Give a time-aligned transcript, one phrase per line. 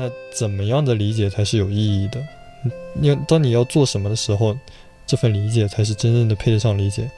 [0.00, 2.18] 那怎么样的理解才是有意义的？
[2.94, 4.56] 你当你要做什么的时候，
[5.06, 7.10] 这份理解才是真正的配得上理解。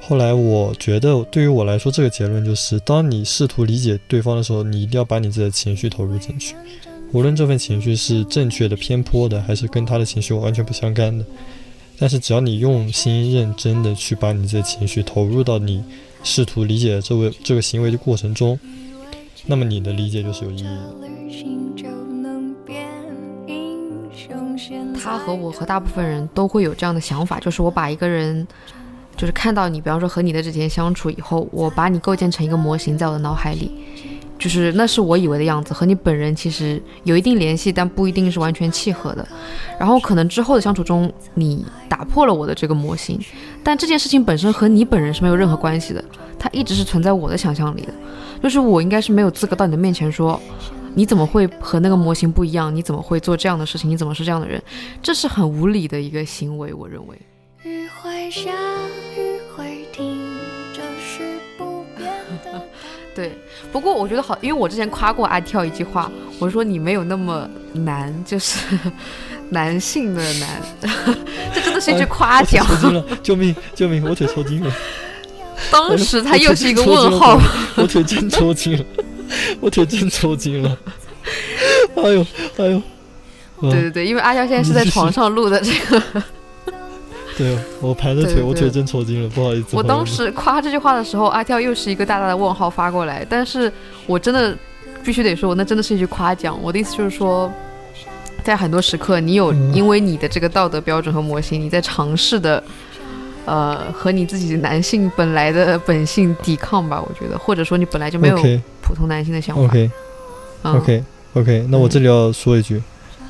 [0.00, 6.54] 后来我觉得，对于我来说，这个结论就是：当你试图理解对方的时候，你一定要把你自己的情绪投入进去，
[7.12, 11.22] 无论这份情绪是正确的、偏颇的，还是跟他的情绪完全不相干的。
[11.98, 15.84] 但是只要你用心、认真的去把你自己的情绪投入到你
[16.24, 18.58] 试图理解这位这个行为的过程中，
[19.46, 20.94] 那么你的理解就是有意义的。
[25.02, 28.46] 他和我和大部分人都会有这样的想法，就是我把一个人。
[29.16, 33.70] 就是看到你，比方说和你的之间相处以后，我把你构建成一个模型，在我的脑海里，
[34.38, 39.28] 就是那是我以为的样子，和你本人其实有一定联系，但不一定是完全契合的。
[39.78, 43.20] 然后可能之后的相处中，你打破了我的这个模型，
[43.62, 46.02] 但这件事情本身和你本人是没有任何关系的，
[46.38, 47.92] 它一直是存在我的想象里的。
[48.42, 50.40] 就是我应该是没有资格到你的面前说，
[50.94, 52.74] 你怎么会和那个模型不一样？
[52.74, 53.88] 你怎么会做这样的事情？
[53.88, 54.62] 你怎么是这样的人？
[55.02, 57.16] 这是很无理的一个行为，我认为。
[57.62, 58.50] 雨会下，
[59.16, 60.18] 雨会停，
[60.74, 62.10] 这是不变
[62.42, 62.62] 的。
[63.14, 63.32] 对，
[63.70, 68.78] 不过我觉得好，因为我之前夸过阿跳一句话，我说你没有那么难，就是
[69.50, 70.48] 男性的难，
[71.52, 72.66] 这真的是一句夸奖。
[72.66, 74.72] 抽筋了，救命救命，我腿抽筋了。
[75.70, 77.38] 当时他又是一个问号，
[77.76, 78.84] 我腿真抽筋了，
[79.60, 80.78] 我腿真抽筋了。
[81.96, 82.26] 哎呦
[82.56, 82.82] 哎呦，
[83.60, 86.02] 对对对，因为阿娇现在是在床上录的这个。
[87.38, 89.68] 对，我盘着腿，我腿真抽筋了，不好意思。
[89.72, 93.72] 我当时夸这句话的时候，阿跳又是一个大大的问号发过来，但是
[94.06, 94.54] 我真的
[95.02, 96.58] 必须得说，那真的是一句夸奖。
[96.60, 97.50] 我的意思就是说，
[98.44, 102.62] 在很多时刻，你有因为你的这个道德标准和模型，你在尝试的，
[103.46, 107.00] 呃，和你自己男性本来的本性抵抗吧。
[107.00, 108.36] 我觉得，或者说你本来就没有
[108.80, 109.62] 普通男性的想法。
[109.62, 111.66] OK，OK，OK。
[111.68, 112.80] 那我这里要说一句，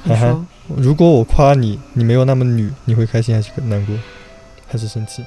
[0.05, 0.45] 你说。
[0.77, 3.97] 如果我夸你，你没有那么女，你会开心还是难过，
[4.69, 5.25] 还是生气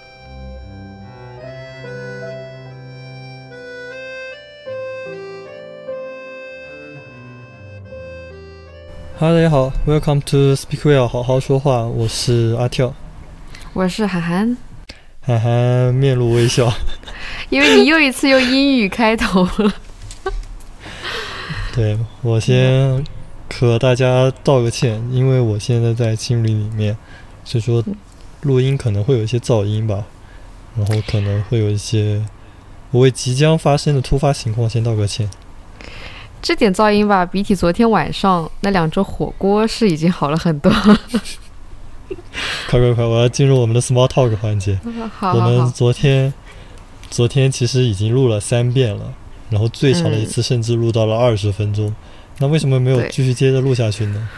[9.19, 12.93] ？Hello，大家好，Welcome to Speak Well，好好说话，我是阿跳，
[13.73, 14.55] 我是涵涵，
[15.25, 16.72] 涵涵面露微笑，
[17.50, 19.73] 因为你又一次用英语开头了，
[21.75, 23.03] 对我先。
[23.59, 26.97] 和大家道个歉，因为我现在在青旅里面，
[27.45, 27.84] 所以说
[28.41, 30.03] 录音可能会有一些噪音吧，
[30.75, 32.25] 然后可能会有一些
[32.90, 35.29] 我为即将发生的突发情况先道个歉。
[36.41, 40.73] 这点噪音吧，比起昨天晚上那两桌火锅是已经好了很多。
[42.69, 44.79] 快快快，我要进入我们的 small talk 环节。
[45.18, 46.34] 好，我们昨天
[47.09, 49.13] 昨天其实已经录了三遍了，
[49.50, 51.94] 然后最长的一次甚至录到了二十分钟。
[52.40, 54.29] 那为什么没有继续接着录下去呢？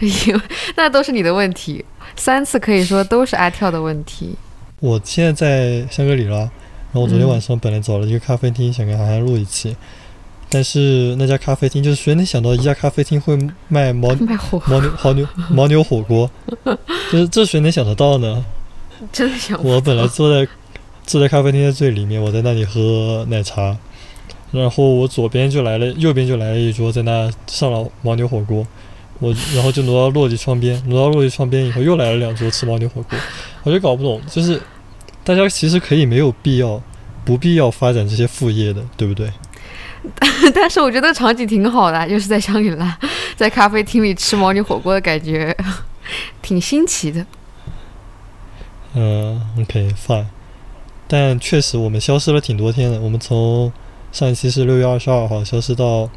[0.00, 0.40] 因为
[0.76, 4.36] 那都是你的问题，三次可以说都是阿跳的问题。
[4.78, 6.50] 我现在在香格里拉，然
[6.94, 9.76] 后我昨天晚上本来找了一个咖啡厅，想跟涵涵录一期，
[10.50, 13.36] 但是那家咖啡厅就是谁能想到一家咖啡厅会
[13.68, 16.30] 卖牦牦牛牦牛牦牛火锅？
[17.12, 18.44] 就是这谁能想得到呢？
[19.12, 19.62] 真的想。
[19.62, 20.50] 我本来坐在
[21.04, 23.76] 坐在咖啡厅的最里面，我在那里喝奶茶。
[24.50, 28.66] 然后我左边就来了，右边就来了一桌，在那上了牦牛火锅，
[29.18, 33.18] 我然后就挪到落地窗边，挪到落地窗边以后又来了两桌吃牦牛火锅，
[33.64, 34.58] 我就搞不懂，就是
[35.22, 36.82] 大家其实可以没有必要，
[37.26, 39.30] 不必要发展这些副业的，对不对？
[40.54, 42.98] 但是我觉得场景挺好的，就是在香格里拉，
[43.36, 45.56] 在咖啡厅里吃毛牛火锅的感觉，
[46.42, 47.26] 挺新奇的。
[48.94, 50.26] 嗯，OK，fine，
[51.06, 53.72] 但确实我们消失了挺多天的，我们从。
[54.10, 56.08] 上一期是六月二十二号，消失到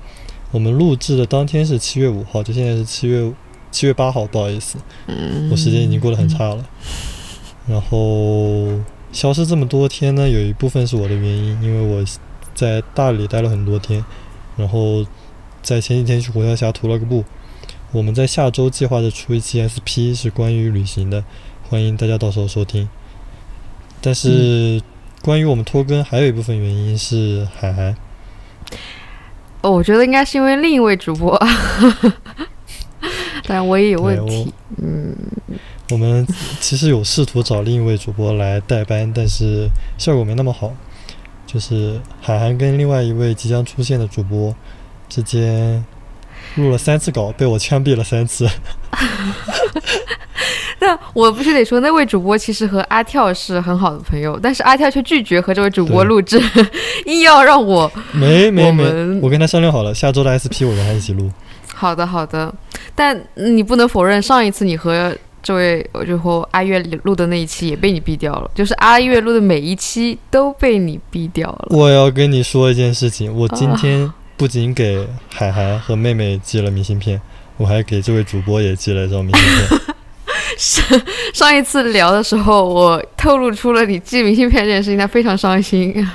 [0.51, 3.29] 我们录制的当天是七月五号，就现在是七月
[3.69, 4.77] 七月八号，不好意思，
[5.51, 6.65] 我时间已经过得很差了。
[7.67, 8.79] 然后
[9.11, 12.01] 消失这么多天呢，有一部分是我的原因，因为我
[12.53, 14.03] 在大理待了很多天，
[14.57, 15.05] 然后
[15.61, 17.23] 在前几天去虎跳峡涂了个布。
[17.91, 21.23] 我们在下周计划着出一期 SP，是关于旅行的，
[21.69, 22.87] 欢迎大家到时候收听。
[24.01, 24.81] 但是。
[25.23, 27.95] 关于我们拖更，还有一部分原因是海涵。
[29.61, 31.39] 哦，我觉得应该是因为另一位主播，
[33.45, 34.51] 但我也有问题。
[34.77, 35.15] 嗯，
[35.91, 36.25] 我们
[36.59, 39.69] 其实有试图找另一位主播来代班，但是
[39.99, 40.73] 效果没那么好。
[41.51, 44.55] 就是海涵跟另外一位即将出现的主播
[45.09, 45.83] 之间
[46.55, 48.47] 录了三次稿，被我枪毙了三次。
[50.79, 56.41] 那我必须得说，那位主播其实和阿跳是很好的朋友，但是阿跳却拒绝和这位主播录制，
[57.05, 58.83] 硬要让我没没没，
[59.21, 61.29] 我跟他商量好了，下周的 SP 我跟他一起录。
[61.73, 62.53] 好的好的，
[62.95, 71.67] 但你不能否认，上一次你和这位最后阿月录的那一期也被你毙掉了，就是阿月录的每一期都被你毙掉了。
[71.69, 77.19] 我要跟你说一件事情，我今天不仅给海涵和妹妹寄了明信片，
[77.57, 79.81] 我还给这位主播也寄了一张明信片。
[80.57, 81.01] 上
[81.33, 86.07] 上一次聊的时候，我透露出了你寄明信片这件事情，他非常伤心。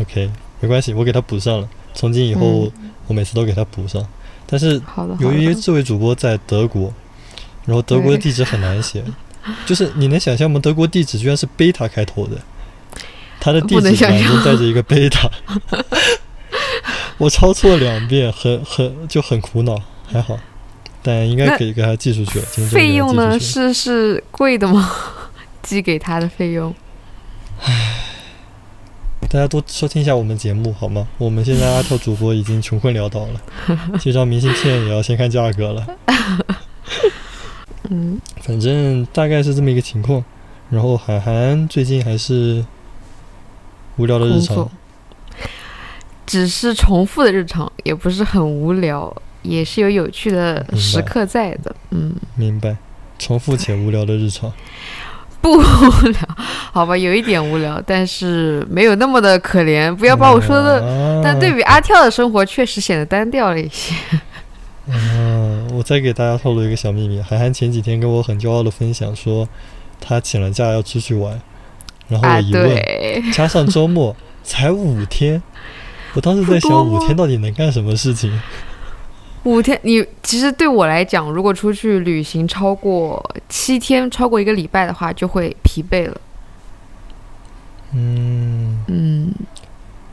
[0.00, 0.30] OK，
[0.60, 1.68] 没关系，我给他补上了。
[1.94, 2.70] 从今以后，
[3.06, 4.04] 我每次都给他补上。
[4.46, 4.80] 但是
[5.18, 6.92] 由于这位主播在德国，
[7.64, 9.02] 然后德国的地址很难写，
[9.64, 10.58] 就是你能想象吗？
[10.60, 12.36] 德国地址居然是贝塔开头的，
[13.40, 15.30] 他的地址旁想象边带着一个贝塔，
[17.18, 19.80] 我抄错两遍，很很就很苦恼，
[20.10, 20.38] 还好，
[21.02, 22.44] 但应该可以给他寄出去了。
[22.68, 23.38] 费用呢？
[23.38, 24.90] 是是贵的吗？
[25.62, 26.74] 寄给他的费用？
[27.62, 27.98] 唉
[29.28, 31.06] 大家多收听一下我们节目好吗？
[31.16, 33.40] 我们现在阿跳主播已经穷困潦倒了，
[34.02, 35.86] 这张明信片也要先看价格了。
[37.92, 40.24] 嗯，反正大概是这么一个情况。
[40.70, 42.64] 然后海涵最近还是
[43.98, 44.66] 无聊的日常，
[46.24, 51.76] 只是重复的日常，也不是很无聊，也是有有趣的时刻在的。
[51.90, 52.74] 嗯，明白？
[53.18, 54.50] 重复且无聊的日常。
[55.42, 56.20] 不无聊，
[56.72, 59.94] 好吧，有一点无聊，但是没有那么的可怜。
[59.94, 63.94] 不要把我说的，啊、但对比阿跳的生活，确实显得单调了一些。
[64.86, 69.48] 嗯，我再给大家透露一个小秘密，海涵前几天跟我很骄傲的分享说，
[70.00, 71.40] 他请了假要出去玩，
[72.08, 75.40] 然后我啊，一问，对，加上周末才五天，
[76.14, 78.40] 我当时在想五天到底能干什么事情？
[79.44, 86.20] 五天，你其实对我来讲，如果出去旅行超过七天，超过一个礼拜的话，就会疲惫了。
[87.92, 89.32] 嗯，嗯，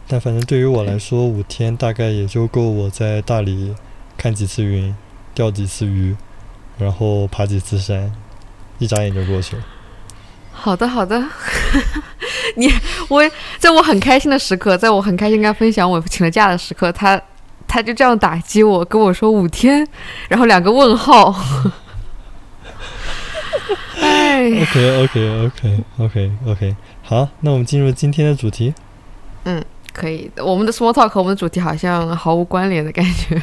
[0.08, 3.74] 但反正对于我来说，五天大概也就够我在大理
[4.20, 4.94] 看几次云，
[5.34, 6.14] 钓几次鱼，
[6.78, 8.12] 然后爬几次山，
[8.78, 9.64] 一眨眼就过去了。
[10.52, 11.24] 好的，好的。
[12.58, 12.70] 你
[13.08, 13.24] 我
[13.60, 17.22] 在我很开心的时刻，在我很开心跟他分享我请了假的时刻，他
[17.66, 19.88] 他就这样打击我，跟我说五天，
[20.28, 21.34] 然后两个问号。
[24.02, 28.74] 哎，OK OK OK OK OK，好，那我们进入今天的主题。
[29.46, 29.64] 嗯
[29.94, 30.30] 可以。
[30.38, 33.42] 我们的 small talk 和我们的主题好像毫无关联的感觉。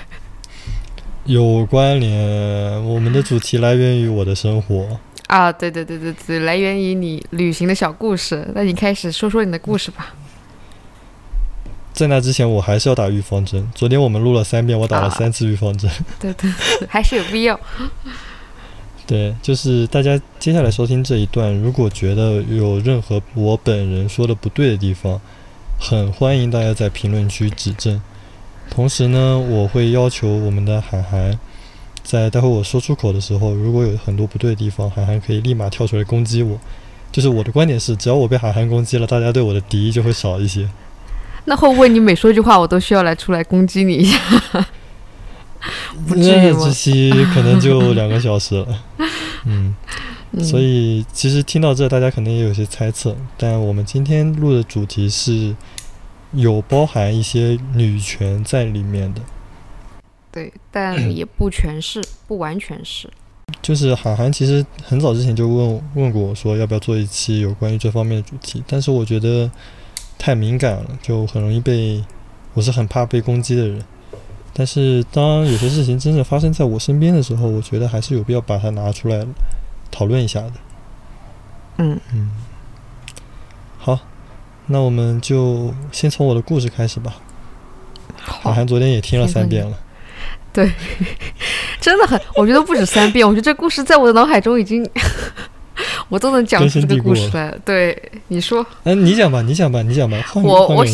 [1.27, 4.99] 有关联，我们的主题来源于我的生活。
[5.27, 8.47] 啊，对对对对对，来源于你旅行的小故事。
[8.55, 10.15] 那你开始说说你的故事吧。
[11.93, 13.69] 在那之前，我还是要打预防针。
[13.75, 15.91] 昨天我们录了三遍，我打了啊三次预防针。
[16.21, 17.59] 对对对， 还是有必要。
[19.05, 25.21] 对，就是大家接下来收听这一段，如果觉得有任何我本人说的不对的地方，
[25.81, 28.01] 很欢迎大家在评论区指正。
[28.77, 31.39] 同时呢，我会要求我们的涵涵，
[32.03, 36.61] 在待会我说出口的时候，如果有很多不对的地方，涵涵可以立马跳出来攻击我。
[37.11, 40.69] 就是我的观点是，只要我被涵涵攻击了，大家对我的敌意就会少一些。
[41.47, 44.21] 那会不会你每说一句话，我都需要来出来攻击你一下？
[46.15, 48.67] 这期可能就两个小时了。
[49.47, 49.75] 嗯。
[50.33, 55.55] 嗯、所以其实听到这，大家可能也有些猜测，但我们今天录的主题是
[56.33, 59.21] 有包含一些女权在里面的。
[60.31, 63.11] 对，但也不全是，不完全是。
[63.63, 69.51] 就是韩寒其实很早之前就问问过我说要不要做一期有关于这方面的主题，但是我觉得
[70.19, 72.05] 太敏感了，就很容易被，
[72.55, 73.83] 我是很怕被攻击的人。
[74.53, 79.27] 但是当有些事情真正发生在我身边的时候，我觉得还是有必要把它拿出来
[79.91, 80.53] 讨论一下的。
[81.79, 82.31] 嗯嗯，
[83.79, 84.01] 好，
[84.67, 87.15] 那我们就先从我的故事开始吧。
[88.19, 89.79] 韩好，像昨天也听了三遍了，
[90.53, 90.69] 对
[91.81, 94.85] 真的很，我觉得不止三遍，我觉得这故事在我的脑海中已经，
[96.09, 97.59] 我都能讲出这个故事来了。
[97.65, 97.97] 对，
[98.29, 100.85] 你说，嗯、你讲吧，你讲吧，你讲吧，换我我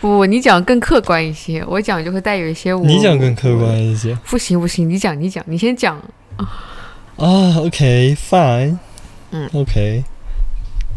[0.00, 2.84] 不不，你讲更客观一些，我讲就会带有一些我。
[2.84, 3.82] 你讲更客观。
[3.82, 5.96] 一些不行不行，你讲你讲，你先讲。
[6.36, 6.46] 啊。
[7.16, 8.76] OK，fine，
[9.30, 10.04] 嗯，OK。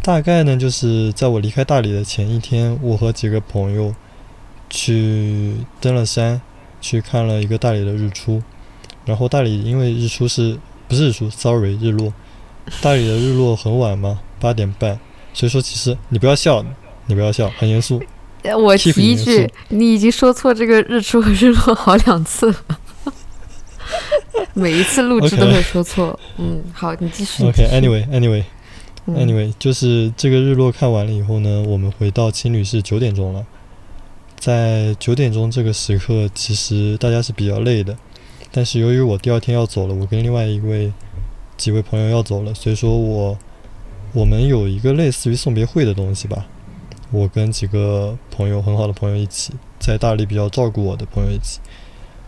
[0.01, 3.93] 大概呢，就是在我离开大理的前一天，我和几个朋友
[4.69, 6.41] 去登了山，
[6.79, 8.41] 去看了一个大理的日出。
[9.05, 12.13] 然后大理因为日出是不是日出？Sorry，日落。
[12.81, 14.99] 大理的日落很晚嘛，八点半。
[15.33, 16.65] 所以说，其实你不要笑，
[17.05, 18.01] 你不要笑，很严肃。
[18.43, 22.55] 呃我提一句，你已经说错这个日出和日落好两次了，
[24.53, 26.17] 每一次录制 OK 都会说错。
[26.37, 27.43] 嗯，好，你继续。
[27.43, 28.45] 你继续 OK，Anyway，Anyway，Anyway，、嗯
[29.07, 33.45] Anyway，就是这个日落看完了以后呢，我们回到青旅是九点钟了。
[34.37, 37.97] 在九点钟这个时刻，其实大家是比较累的，
[38.51, 40.91] 但是由于我第二天要走了，我跟另外一位
[41.55, 43.37] 几位朋友要走了，所以说我
[44.13, 46.45] 我们有一个类似于送别会的东西吧。
[47.09, 51.59] 我跟几个朋友很好的朋友一起，在大理比较照顾我的朋友一起。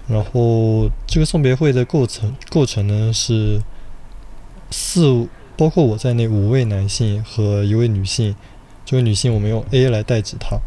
[0.08, 3.62] 然后这个送别会的构成构成呢是
[4.72, 5.28] 四，
[5.60, 8.34] 包括我在内五位男性和一位女性。
[8.86, 10.58] 这位女性我们用 A 来代指她。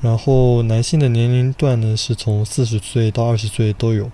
[0.00, 4.10] 然后男性的年龄段呢是从四十岁到二十岁都有，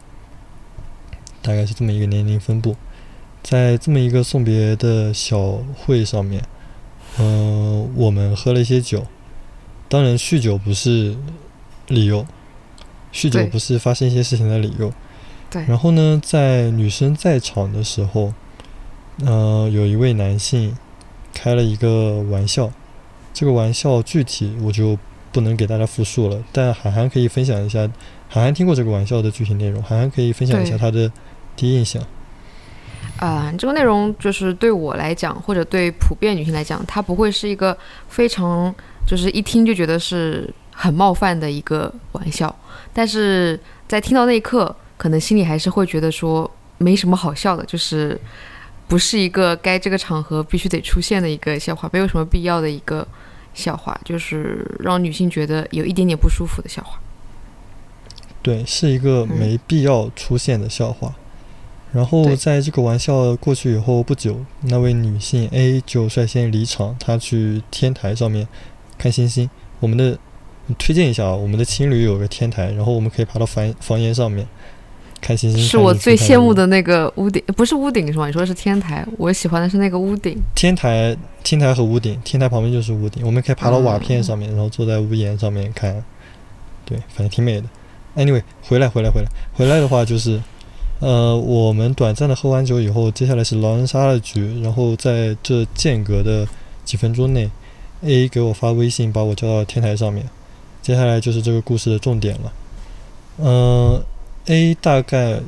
[1.40, 2.76] 大概是这么一个年龄分布。
[3.42, 6.42] 在这么一个送别的小会上面。
[7.18, 9.06] 嗯，我们喝了一些酒，
[9.88, 11.16] 当然酗酒不是
[11.88, 12.26] 理由，
[13.14, 14.92] 酗酒不是发生一些事情的理由。
[15.48, 15.64] 对。
[15.64, 18.34] 然后呢，在女生在场的时候，
[19.24, 20.76] 呃，有一位男性
[21.32, 22.70] 开了一个玩笑，
[23.32, 24.98] 这个玩笑具体我就
[25.30, 27.80] 不能给大家复述了，但涵涵可以分享一下，
[28.28, 31.10] 涵涵听过这个玩笑的具体内容，涵涵可以分享一下他的
[31.54, 32.02] 第一印象。
[33.18, 37.76] 啊，这个内容就是对我来讲，或者对普遍女性来讲，它不会是一个
[38.08, 38.74] 非常
[39.06, 42.54] 就是一听就觉得是很冒犯的一个玩笑，
[42.92, 48.20] 但是在听到那一刻，可能心里还是会觉得说没什么好笑的，就是
[48.94, 53.04] 不是一个该这个场合必须得出现的一个笑话，没有什么必要的一个
[53.52, 57.00] 笑话，就是让女性觉得有一点点不舒服的笑话。
[58.40, 61.12] 对，是一个没必要出现的笑话。
[61.90, 68.46] 然后在这个玩笑过去以后不久，那位女性 A 就率先离场，她去天台上面
[68.96, 69.50] 看星星。
[69.80, 70.16] 我们的
[70.78, 74.46] 推荐一下啊，我们的青旅有个天台，然后我们可以爬到房房檐上面
[75.24, 75.58] 看星星。
[75.58, 78.26] 是我最羡慕的那个屋顶，不是屋顶是吗？
[78.26, 80.38] 你说的是天台，我喜欢的是那个屋顶。
[80.54, 86.04] 天台、天台和屋顶，天台旁边就是屋顶，我们可以爬到瓦片上面，然后坐在屋檐上面看。
[86.84, 87.66] 对，反正挺美的。
[88.16, 90.40] Anyway，回来，回来，回来，回来的话就是。
[91.00, 94.62] 呃，我们短暂的喝完酒以后，接下来是狼人杀的局。
[94.62, 96.46] 然后在这间隔的
[96.84, 97.50] 几分钟内
[98.02, 100.24] ，A 给我发微信把我叫到天台上面。
[100.80, 102.52] 接下来就是这个故事的重点了。
[103.38, 104.02] 嗯
[104.46, 105.40] ，A 大概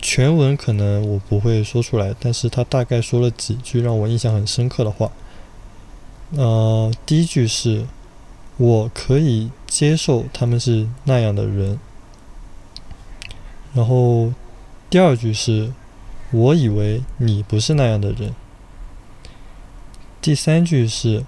[0.00, 5.10] 全文可能我不会说出来，但是他大概说了几句让我印象很深刻的话。
[6.36, 7.86] 呃，第一句是
[8.56, 11.78] 我可以接受他们是那样的人，
[13.74, 14.32] 然后。
[14.90, 15.72] 第二句是，
[16.32, 18.34] 我以为你不是那样的人。
[20.20, 21.24] 第三句是，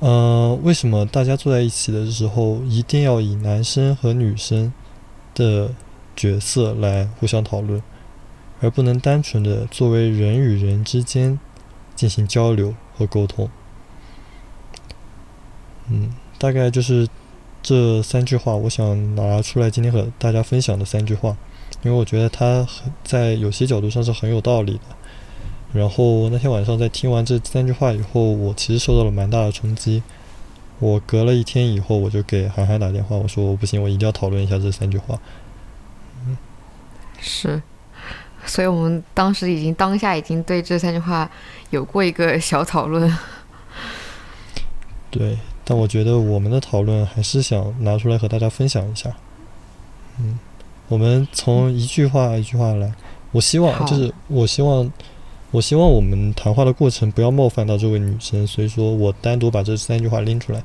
[0.00, 4.72] 呃，为什么大家坐在一起的时候一定要以男生和女生
[5.34, 5.72] 的
[6.14, 7.82] 角色来互相讨论，
[8.60, 11.38] 而不能单纯的作为人与人之间
[11.94, 13.50] 进行交流和沟通？
[15.90, 17.08] 嗯，大概就是
[17.62, 21.36] 这三句话，我想拿出来今天和大家分享的三句话。
[21.82, 24.80] 因为我觉得它很在有些角度上是很有道理的。
[25.74, 30.02] 然后那天晚上在听完这三句话以后，我其实受到了蛮大的冲击。
[30.84, 35.18] 我隔了一天以后，我就给涵涵打电话，我说我不行，我一定要讨论一下这三句话。
[36.26, 36.36] 嗯，
[37.18, 37.62] 是，
[38.44, 41.30] 所以我们当时已经当下已经对这三句话
[41.70, 43.10] 有过一个小讨论。
[45.10, 49.10] 对，但我觉得我们的讨论还是想拿出来和大家分享一下。
[50.18, 50.38] 嗯。
[50.88, 52.92] 我们从一句话一句话来，
[53.32, 54.86] 我希望就是我希望，
[55.54, 60.60] 我希望我们谈话的过程不要冒犯到这位女生，所以说我单独把这三句话拎出来，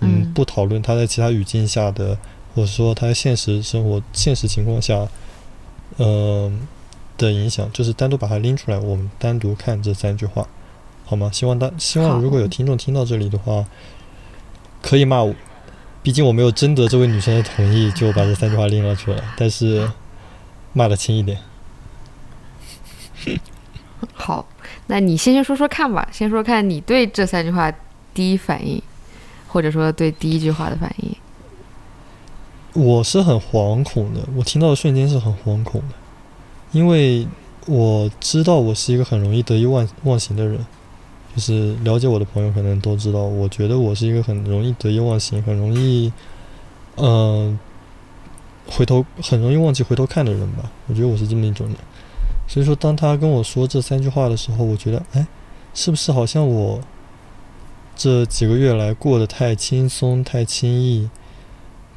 [0.00, 2.16] 嗯，不讨论她在其他语境下的，
[2.54, 5.06] 或者说她在现实生活现实情况下，
[5.98, 6.66] 嗯
[7.18, 10.48] 的影响，就是单独把它拎出来，我们单独看这三句话，
[11.04, 11.30] 好吗？
[11.30, 13.66] 希望大希望如果有听众听到这里的话，
[14.80, 15.34] 可以骂我。
[16.02, 19.22] 毕竟我没有征得这位女生的同意，就把这三句话拎了出来。
[19.36, 19.90] 但是
[20.72, 21.36] 骂的轻一点。
[24.12, 24.46] 好，
[24.86, 27.72] 那你先先说说看吧，先说看你对这三句话
[28.12, 28.82] 第一反应，
[29.48, 31.14] 或者说对第一句话的反应。
[32.74, 35.94] 我是很惶恐的，我听到的瞬间是很惶恐的，
[36.72, 37.26] 因为
[37.66, 40.58] 我知道我是一个很容易得意忘忘形的人。
[41.34, 46.12] 就是了解我的朋友可能都知道，我觉得我是一个很容易得意忘形、很容易，
[46.96, 47.58] 嗯，
[48.68, 50.70] 回头很容易忘记回头看的人吧。
[50.88, 51.76] 我觉得我是这么一种人。
[52.52, 55.26] 所以说，当他跟我说这三句话的时候，我觉得，哎，
[55.72, 56.82] 是不是好像我
[57.96, 61.08] 这几个月来过得太轻松、太轻易，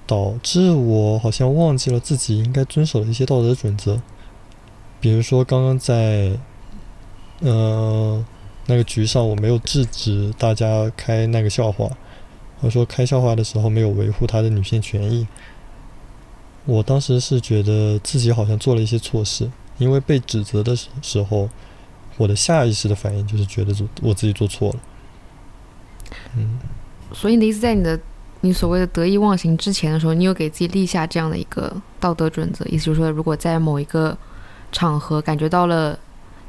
[0.08, 4.00] 导致我好像忘记了自己应该遵守的一些道德准则？
[5.02, 6.40] 比如说，刚刚在，
[7.42, 8.26] 嗯。
[8.68, 11.86] 那个局上，我没有制止大家开那个笑话，
[12.60, 15.28] 或者说开笑话的时候没有维护他的女性权益。
[16.66, 21.50] 我当时是觉得自己好像做了一些错事，因为被指责的时候，
[22.18, 24.80] 我的下意识的反应就是觉得做我自己做错了。
[26.36, 26.60] 嗯，
[27.14, 28.00] 所以你的意思，在你的
[28.42, 34.18] 你所谓的得意忘形之前的时候，你有给自己立下这样的一个道德准则，意思就是说，如果在某一个
[34.72, 35.98] 场合感觉到了，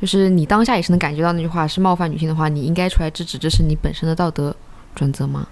[0.00, 4.54] 就是你当下也是能感觉到那句话是冒犯女性的话，你应该出来制止，这是你本身的道德
[4.94, 5.46] 准则吗？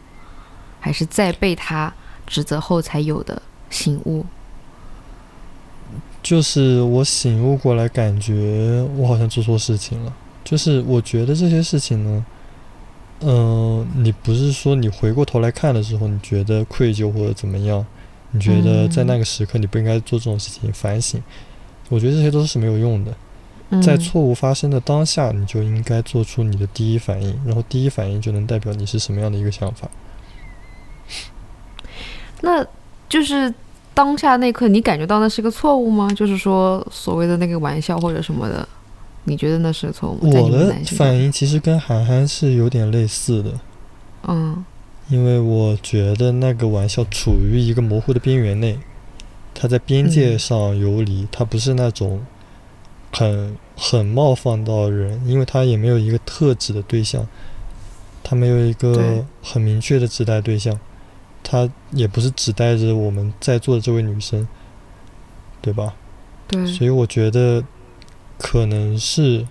[0.80, 1.92] 还是在被他
[2.26, 3.40] 指责后才有的
[3.70, 4.26] 醒悟？
[6.24, 10.12] 就是我醒悟过来，感觉我好像做错事情了。
[10.42, 12.24] 就是我觉得这些事情呢，
[13.20, 17.84] 嗯、你不是说你回过头来看的时候，你觉得愧疚或者怎么样，
[18.30, 21.22] 你觉得在那个时刻你不应该做这种事情，反省。
[21.90, 23.14] 我觉得这些都是没有用的。
[23.68, 29.90] 嗯，在错误发生的当下，你就应该做出你的第一反应，然后第一反应就能代表你是什么样的一个想法。
[32.40, 32.66] 那
[33.10, 33.52] 就是
[33.94, 36.08] 当下那刻，你感觉到那是个错误吗？
[36.14, 38.68] 就是说所谓的那个玩笑或者什么的，
[39.24, 40.40] 你觉得那是个错误吗？
[40.40, 43.52] 我的反应其实跟涵涵是有点类似的，
[44.28, 44.64] 嗯。
[45.10, 48.78] 因为我觉得那个玩笑处于一个模糊的边缘内，
[49.52, 52.22] 它在边界嗯上游离，它不是那种
[53.12, 57.28] 很很冒犯到人，因为它也没有一个特指的对象，
[58.22, 60.74] 它没有一个很明确的指代对象，
[61.44, 64.48] 它也不是只带着我们在座的这位女生，
[65.60, 65.94] 对吧？
[66.48, 67.62] 对，所以我觉得
[68.38, 69.46] 可能是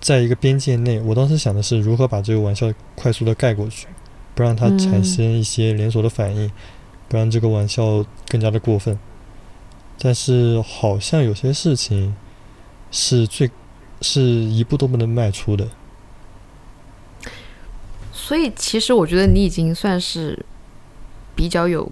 [0.00, 3.88] 在一个边界内，我当时想的是如何把这个玩笑快速的盖过去，
[4.34, 6.50] 不让它产嗯生一些连锁的反应，
[7.08, 8.98] 不让这个玩笑更加的过分。
[9.98, 12.14] 但是好像有些事情
[12.92, 13.50] 是最
[14.00, 15.68] 是一步都不能迈出的。
[18.12, 20.44] 所以其实我觉得你已经算是
[21.38, 21.88] 比较有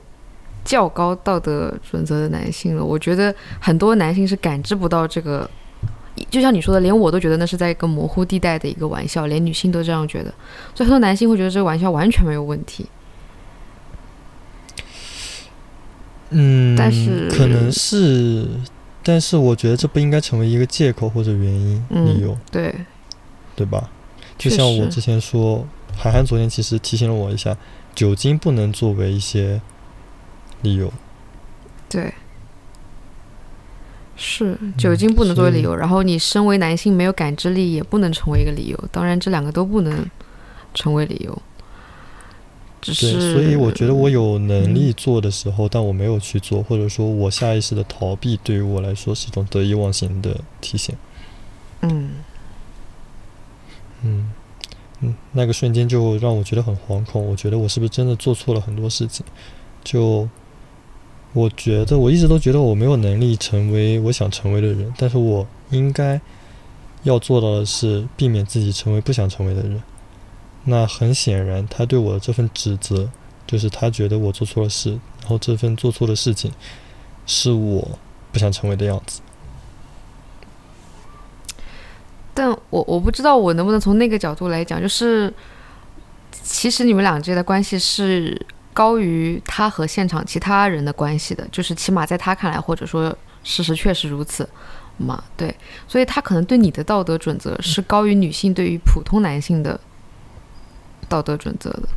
[0.65, 2.85] 较高道德准则的男性了。
[2.85, 5.49] 我觉得很多男性是感知不到这个，
[6.29, 10.35] 就像你说的，连我都觉得那是在一个模糊地带的一个玩笑，连女性都这样觉得，
[10.75, 12.87] 所以很多男性会觉得这个玩笑完全没有问题。
[16.31, 18.49] 嗯，但是可能是，
[19.05, 22.37] 但是我觉得这不应该成为一个借口或者原因、嗯理由。
[22.51, 22.75] 对，
[23.55, 23.89] 对吧？
[24.37, 25.65] 就像我之前说，
[25.97, 27.57] 韩寒昨天其实提醒了我一下，
[27.97, 29.61] 酒精不能作为一些
[30.63, 30.93] 理由。
[31.89, 32.13] 对，
[34.17, 38.85] 是酒精不能作为理由，然后你身为男性没有感知力也不能成为一个理由。
[38.93, 40.09] 当然，这两个都不能
[40.75, 41.43] 成为理由。
[42.83, 50.97] 只，是，所以我觉得我有能力做的时候，但我没有去做，或者说我下意识的逃避，对于我来说是一种得意忘形的体现。
[51.81, 52.11] 嗯，
[54.03, 54.31] 嗯
[55.01, 59.25] 嗯，那个瞬间就让我觉得很惶恐，我觉得我是不是真的做错了很多事情？
[59.85, 60.29] 就
[61.33, 66.21] 我觉得我一直都觉得我没有能力成为我想成为的人，但是我应该
[67.03, 69.83] 要做到的是避免自己成为不想成为的人。
[70.65, 73.09] 那很显然，他对我的这份指责，
[73.47, 76.51] 就是他觉得我做错了事，然后这份做错的事情
[77.27, 77.99] 是我
[78.33, 79.21] 不想成为的样子。
[82.35, 85.33] 但我我不知道我能不能从那个角度来讲，就是
[86.43, 88.39] 其实你们俩之间的关系是
[88.75, 94.47] 高于他和现场其他人的关系的，就是起码在他看来，或者说事实确实如此
[94.99, 95.55] 嘛，对，
[95.89, 99.81] 所以他可能对你的道德准则是高于女性对于普通男性的
[101.09, 101.89] 道德准则的。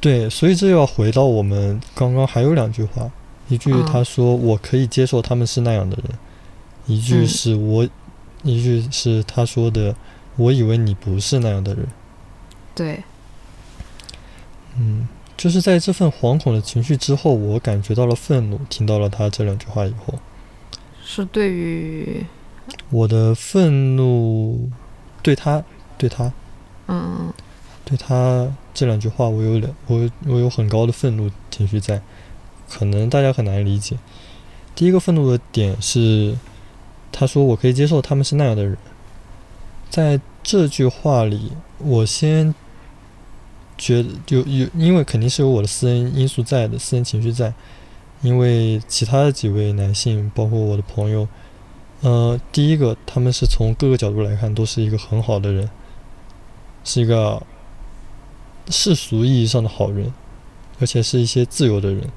[0.00, 3.08] 对，所以这要回到我们刚刚还有两句话，
[3.48, 3.86] 一句嗯。
[3.86, 6.18] 他说我可以接受他们是那样的人，
[6.86, 7.26] 一句嗯。
[7.26, 7.88] 是我，
[8.42, 9.94] 一句是他说的
[10.36, 11.86] 我以为你不是那样的人。
[12.74, 13.02] 对，
[14.76, 18.60] 嗯，就是在这份惶恐的情绪之后，我感觉到了愤怒。
[18.68, 20.18] 听到了他这两句话以后，
[21.04, 22.24] 是对于
[22.90, 24.70] 我的愤怒
[25.22, 25.64] 对他，
[25.96, 26.32] 对他，
[26.86, 27.32] 嗯
[27.84, 32.00] 对他这两句话，我有两，我有我有很高的愤怒情绪在，
[32.70, 33.98] 可能大家很难理解。
[34.74, 36.36] 第一个愤怒的点是，
[37.10, 38.76] 他说我可以接受他们是那样的人，
[39.90, 42.54] 在这句话里，我先
[43.76, 47.52] 觉得有有，因为肯定是有我的私人因素在的，私人情绪在，
[48.22, 51.28] 因为其他的几位男性，包括我的朋友，
[52.00, 55.68] 呃，第一个他们是从各个角度来看都是一个很好的人，
[56.84, 57.42] 是一个
[58.68, 60.12] 世俗意义上的好人，
[60.80, 62.08] 而且是一些自由的人，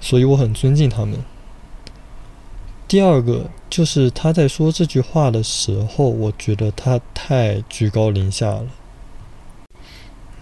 [0.00, 1.18] 所以我很尊敬他们。
[2.86, 8.66] 第二个就是他在说这句话的时候，我觉得他太居高临下了。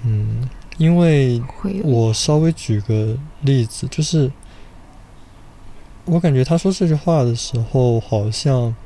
[0.05, 1.43] 嗯，因为
[1.83, 4.31] 我稍微举个例子，就是
[6.05, 8.77] 我感觉他说这句话的时候，好像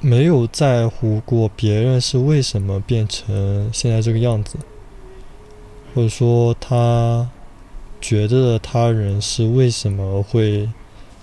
[0.00, 4.58] 没有在乎过别人是为什么变成现在这个样子，
[5.94, 7.30] 或者说他
[8.00, 10.68] 觉得他人是为什么会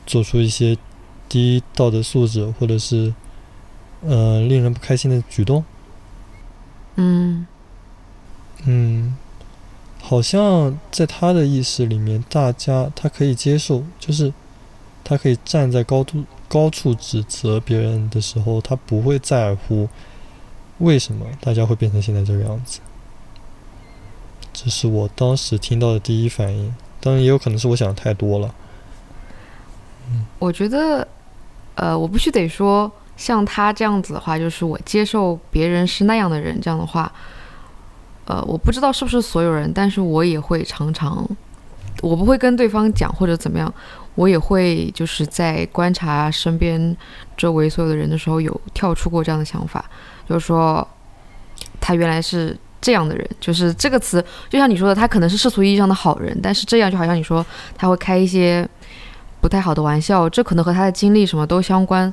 [0.06, 0.78] 做出一些
[1.34, 3.12] 低道德素质或者是
[4.04, 5.66] 嗯、呃令人不开心的举动。
[6.94, 7.48] 嗯
[8.66, 9.18] 嗯，
[10.00, 14.32] 好像在他的意识里面，大家他可以接受，就是
[15.04, 19.90] 他可以站在高度高处指责别人的时候，他不会在乎
[20.78, 22.80] 为什么大家会变成现在这个样子。
[24.54, 28.54] 这是我当时听到的第一反应，当然也有可能是我想的太多了。
[30.38, 31.08] 我觉得，
[31.76, 37.12] 呃，我必须得说，像他这样子的话，就是我接受别人是那样的人，这样的话，
[38.26, 41.28] 呃，我不知道是不是所有人，但是我也会常常，
[42.02, 43.74] 我不会跟对方讲或者怎么样，
[44.16, 46.96] 我也会就是在观察身边
[47.38, 49.84] 周围所有的人的时候，有跳出过这样的想法，
[50.28, 50.88] 就是说，
[51.80, 52.58] 他原来是。
[52.84, 57.46] 这样的人，就是这个词，就像你说的，他可能是世俗意义上的好人，但是这样就好像你说
[57.78, 58.68] 他会开一些
[59.44, 62.12] 不太好的玩笑，这可能和他的经历什么都相关。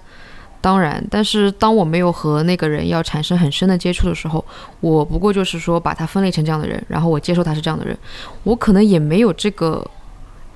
[0.61, 4.45] 当然，但是当我没有和那个人要产生很深的接触的时候，
[4.81, 7.97] 我不过就是说把他分类成这样的人，然后我接受他是这样的人，
[8.43, 9.89] 我可能也没有这个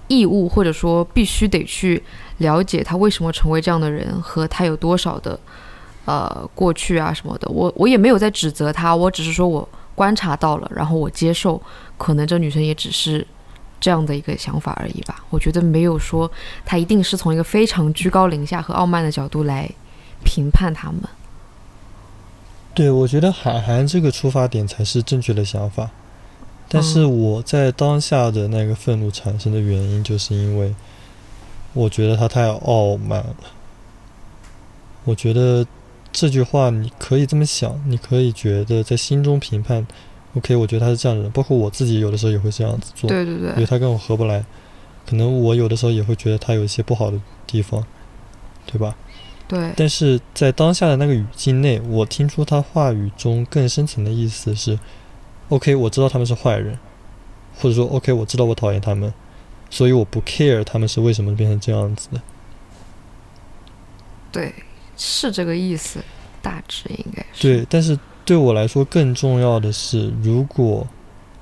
[0.08, 2.02] 义务或者说必须得去
[2.38, 5.38] 了解他为什么成为这样的人和他有多少的
[6.04, 7.48] 呃过去啊什么的。
[7.48, 11.62] 我我也没有在指责他，我只是说我观察到了，然后我接受，
[11.96, 13.24] 可能这女生也只是。
[13.84, 16.30] 这样的一个想法而已吧，我觉得没有说
[16.64, 19.70] 他一定是从一个非常居高临下和傲慢的角度来
[20.24, 21.02] 评判他们。
[22.72, 25.90] 对，我觉得韩寒这个出发点才是正确的想法，
[26.66, 30.74] 但是我在当下的那个愤怒产生的原因，就是因为
[31.74, 33.36] 我觉得他太傲慢了。
[35.04, 35.66] 我觉得
[36.10, 39.86] 这句话你可以这么想，你可以觉得在心中评判。
[40.36, 43.08] OK，我觉得他是这样的人，包括我自己有的时候也会这样子做。
[43.08, 44.44] 对对对，因为他跟我合不来，
[45.06, 47.84] 可能我有的时候也会觉得他有一些不好的地方，
[48.66, 48.96] 对吧？
[49.46, 49.72] 对。
[49.76, 54.76] 但是在当下的那个语境内，我听出他话语中更深层的意思是
[55.50, 56.76] ：OK，我知道他们是坏人，
[57.56, 59.14] 或者说 OK，我知道我讨厌他们，
[59.70, 62.20] 所以我不 care 他们是为什么变成这样子的。
[64.32, 64.52] 对，
[64.96, 66.00] 是这个意思，
[66.42, 67.42] 大致应该是。
[67.42, 67.96] 对，但是。
[68.24, 70.86] 对我来说，更重要的是，如果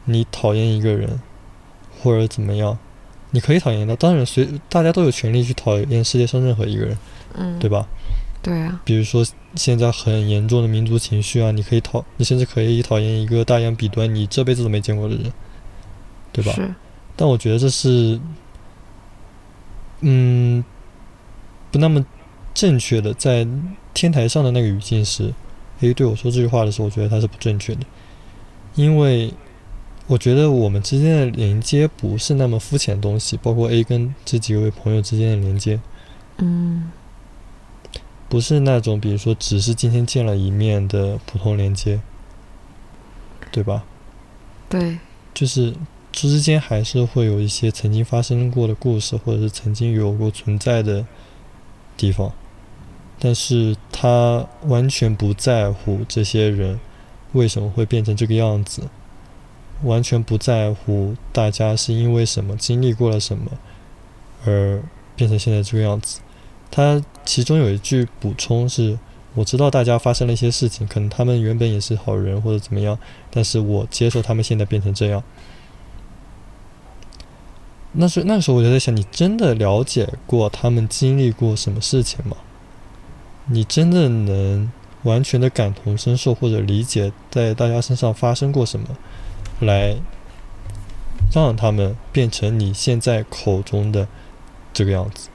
[0.05, 1.21] 你讨厌一个人，
[2.01, 2.77] 或者怎么样，
[3.31, 3.95] 你可以讨厌他。
[3.95, 6.99] 当然，随大家都有权利去讨厌世界上任何一个人，
[7.35, 7.87] 嗯，对吧？
[8.43, 8.81] 对啊。
[8.85, 15.33] 比如说，现在很严重的民族情绪啊，你可以讨，你甚至可以讨厌一个大洋彼端你这辈子都没见过的人，
[16.33, 16.53] 对吧？
[16.53, 16.75] 是。
[17.15, 18.19] 但我觉得这是，
[20.01, 20.65] 嗯，
[21.71, 22.05] 不那么
[22.53, 23.15] 正确的。
[23.15, 23.47] 在
[23.95, 25.33] 天台上的那个语境是。
[25.89, 27.81] A 对我说这句话的时候，我觉得他是不正确的，
[28.75, 29.33] 因为
[30.07, 35.81] 我觉得我们之间的连接不是那么肤浅的东西，包括 A 跟这几位朋友之间的连接，
[36.39, 36.91] 嗯，
[38.29, 42.01] 不是那种比如说只是今天见了一面的普通连接，
[43.51, 43.85] 对吧？
[44.69, 44.99] 对，
[45.35, 45.75] 就是
[46.11, 51.07] 之间还是会有一些曾经发生过的故事，或者是曾经有过存在的
[51.97, 52.33] 地方。
[53.25, 56.81] 但是他完全不在乎这些人
[57.35, 58.83] 为什么会变成这个样子，
[59.85, 63.53] 完全不在乎大家是因为什么经历过了什么
[64.45, 64.83] 而
[65.15, 66.19] 变成现在这个样子。
[66.69, 68.99] 他其中有一句补充是
[69.37, 72.99] ：“我知道大家发生了一些事情，可能他们原本也是好人或者怎么样，
[73.31, 75.23] 但是我接受他们现在变成这样。”
[77.95, 82.37] 那是那时候我就在想，你真的了解过他们经历过什么事情吗？
[83.47, 84.71] 你真的能
[85.03, 88.87] 完全的感同身受或者理解在大家身上发生过什么，
[89.61, 89.97] 来
[91.33, 94.07] 让他们变成你现在口中的
[94.73, 95.29] 这个样子？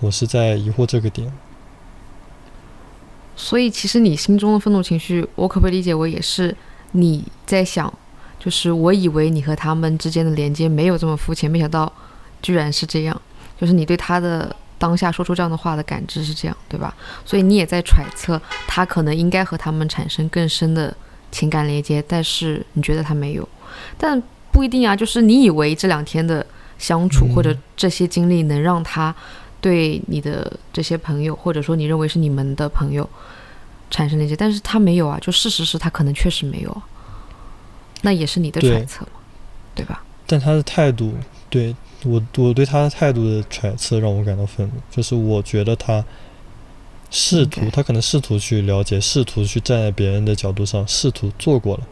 [0.00, 1.32] 我是在疑惑这个点。
[3.34, 6.54] 所以，其实你心中的愤怒情绪，我可不可以理解为也是
[6.92, 7.92] 你在想，
[8.38, 11.90] 就是我以为你和他们之间的连接没有这么肤浅，没想到
[12.42, 13.20] 居然是这样，
[13.58, 14.54] 就是你对他的。
[14.78, 16.94] 当下说出这样的话的感知是这样，对吧？
[17.24, 20.94] 所以你也在揣测他可能应该和他们产生更深的
[21.30, 23.48] 情感连接，但是你觉得他没有，
[23.96, 24.94] 但不一定啊。
[24.94, 26.44] 就是你以为这两天的
[26.78, 29.14] 相处或者这些经历能让他
[29.60, 33.08] 对你的这些朋友，或者说你认为是你们的朋友
[33.90, 35.18] 产生连接，但是他没有啊。
[35.20, 36.82] 就事实是他可能确实没有，
[38.02, 39.12] 那也是你的揣测嘛，
[39.74, 40.02] 对吧？
[40.26, 41.14] 但他的态度
[41.48, 46.04] 对我我对他的态度的揣测让我感到愤怒，就是我觉得他
[47.10, 51.86] 试图他可能试图去了解，试图去站在别人的角度上，试图做过了，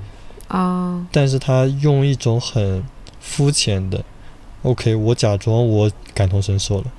[0.48, 2.84] 啊，但是他用一种很
[3.20, 4.04] 肤浅的
[4.62, 6.92] ，OK，我假装我感同身受了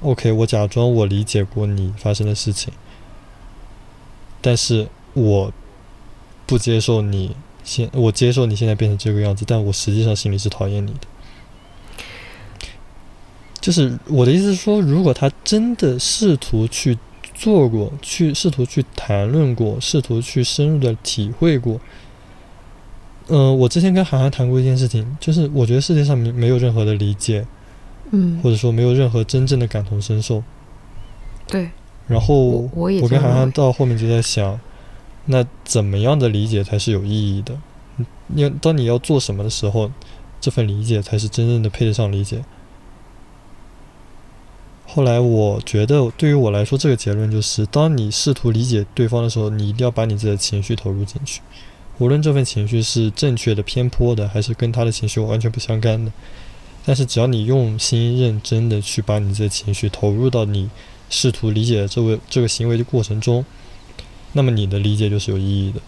[0.00, 2.72] ，OK，我假装我理解过你发生的事情，
[4.40, 5.52] 但是我
[6.46, 11.00] 不接受你现，我接受你现在变成这个样子，但我实际上心里是讨厌你的。
[13.60, 16.98] 就是我的意思是说，如果他真的试图去
[17.32, 21.80] 做过，去试图去谈论过，试图去深入的体会过，
[23.28, 27.46] 嗯、我之前跟韩寒谈过一件事情，就是我觉得世界上没没有任何的理解，
[28.10, 30.42] 嗯或，者说没有任何真正的感同身受。
[31.46, 31.70] 对，
[32.06, 34.60] 然后我跟韩寒这样认为到后面就在想，
[35.26, 37.58] 那怎么样的理解才是有意义的？
[38.26, 39.90] 你要当你要做什么的时候，
[40.40, 42.44] 这份理解才是真正的配得上理解。
[44.86, 51.40] 后来我觉得，对于我来说，这个结论就是：当你试图理解对方的时候，你一定要把你自己的情绪投入进去，
[51.98, 56.12] 无论这份情绪是正确的、偏颇的，还是跟他的情绪完全不相干的。
[56.84, 60.68] 但是只要你用心认真的去把你自己的情绪投入到你
[61.08, 63.44] 试图理解这位这个行为的过程中，
[64.34, 65.80] 那么你的理解就是有意义的。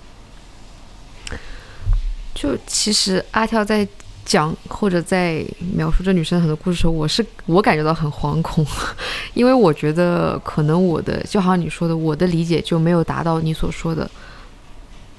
[2.35, 3.87] 就其实阿跳在
[4.25, 8.67] 讲或者在描述这女生很多故事的时候，我是我感觉到很惶恐，
[9.35, 14.11] 因为我觉得可能我的就好像你说的，我的理解就没有达到你所说的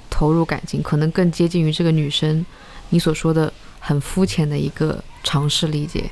[0.10, 2.46] 投入感情，可能更接近于这个女生
[2.90, 6.10] 你所说的很肤浅的一个尝试理解。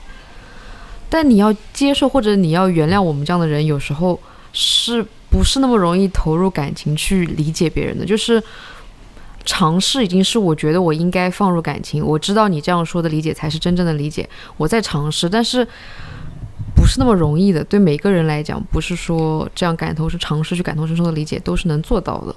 [1.08, 4.20] 但你要接受或者你要原谅我们这样的人，有时候
[4.54, 8.06] 是不是那么容易投入感情去理解别人的？
[8.06, 8.42] 就是
[9.44, 15.68] 尝试已经是我觉得我应该放入感情，我知道你这样说的理解才是真正的理解，我在尝试，但是
[16.74, 17.62] 不是那么容易的。
[17.66, 22.34] 对每个人来讲，不是说这样感同是尝试去感同身受的理解都是能做到的。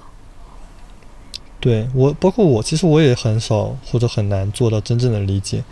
[1.61, 5.63] 对我，包括我，其实我也很少或者很难做到真正的理解，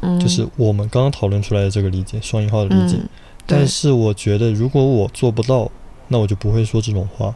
[0.00, 2.96] 嗯，就是我们刚刚讨论出来的这个理解，双引号的理解。
[2.98, 3.08] 嗯，
[3.46, 5.70] 但是我觉得，如果我做不到，
[6.08, 7.34] 那我就不会说这种话。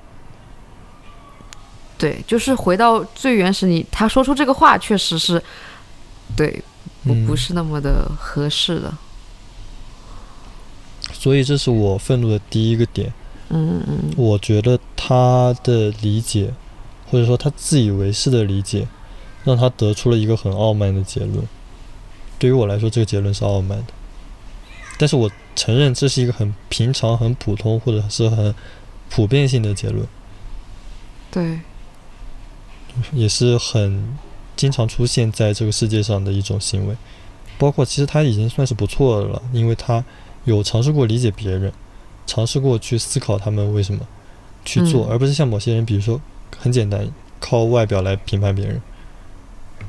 [1.96, 5.42] 对，就是回到最原始你，他说出这个话确实是，
[6.36, 6.62] 对，
[7.02, 8.92] 不嗯不是那么的合适的。
[11.12, 13.12] 所以这是我愤怒的第一个点。
[13.48, 16.52] 嗯嗯嗯我觉得他的理解，
[17.10, 18.86] 或者说他自以为是的理解，
[19.42, 21.42] 让他得出了一个很傲慢的结论。
[22.38, 23.86] 对于我来说，这个结论是傲慢的。
[24.98, 25.28] 但是我
[25.58, 28.54] 承认这是一个很平常、很普通，或者是很
[29.10, 30.06] 普遍性的结论，
[31.32, 31.58] 对，
[33.12, 34.16] 也是很
[34.54, 36.96] 经常出现在这个世界上的一种行为。
[37.58, 40.04] 包括其实他已经算是不错的了，因为他
[40.44, 41.72] 有尝试过理解别人，
[42.24, 44.06] 尝试过去思考他们为什么
[44.64, 45.10] 去做，嗯。
[45.10, 46.20] 而不是像某些人，比如说
[46.56, 48.80] 很简单靠外表来评判别人，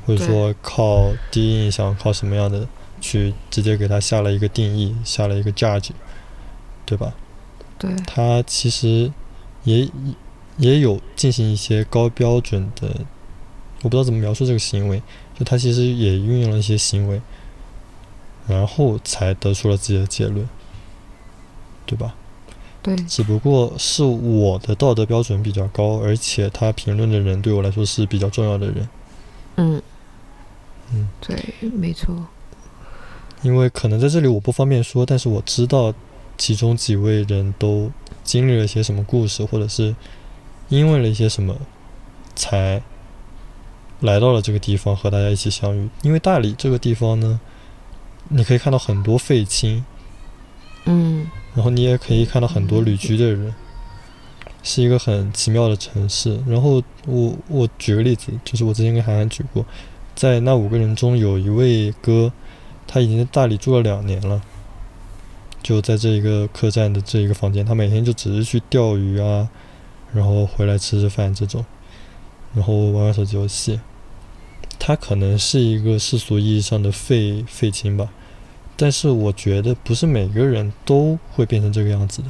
[0.07, 2.67] 或者说靠第一印象，靠什么样的
[2.99, 5.89] 去直接给他下了一个定义，下了一个 judge，
[6.85, 7.13] 对吧？
[7.77, 9.11] 对，他其实
[9.63, 9.89] 也
[10.57, 12.87] 也有进行一些高标准的，
[13.81, 15.01] 我不知道怎么描述这个行为，
[15.37, 17.21] 就他其实也运用了一些行为，
[18.47, 20.47] 然后才得出了自己的结论，
[21.85, 22.15] 对吧？
[22.81, 28.89] 对，只不过是我的道德标准比较高，而且他评论的人对我来说是比较重要的人，
[29.55, 29.81] 嗯
[30.93, 31.37] 嗯，对，
[31.71, 32.25] 没错。
[33.41, 35.93] 因为可能在这里我不方便说，但是我知道
[36.37, 37.91] 其中几位人都
[38.23, 39.95] 经历了一些什么故事，或者是
[40.67, 41.55] 因为了一些什么，
[42.35, 42.81] 才
[44.01, 45.89] 来到了这个地方和大家一起相遇。
[46.01, 47.39] 因为大理这个地方呢，
[48.27, 49.83] 你可以看到很多废青，
[50.85, 53.53] 嗯然后你也可以看到很多旅居的人，
[54.63, 56.39] 是一个很奇妙的城市。
[56.47, 59.65] 然后我我举个例子，就是我之前跟涵涵举过，
[60.15, 62.31] 在那五个人中有一位哥，
[62.91, 64.41] 他已经在大理住了两年了，
[65.61, 69.47] 就在这一个客栈的这一个房间，他每天就只是去钓鱼啊，
[70.11, 71.63] 然后回来吃吃饭这种，
[72.55, 73.79] 然后玩玩手机游戏。
[74.79, 78.09] 他可能是一个世俗意义上的废废青吧，
[78.75, 82.29] 但是我觉得不是每个人都会变成这个样子的。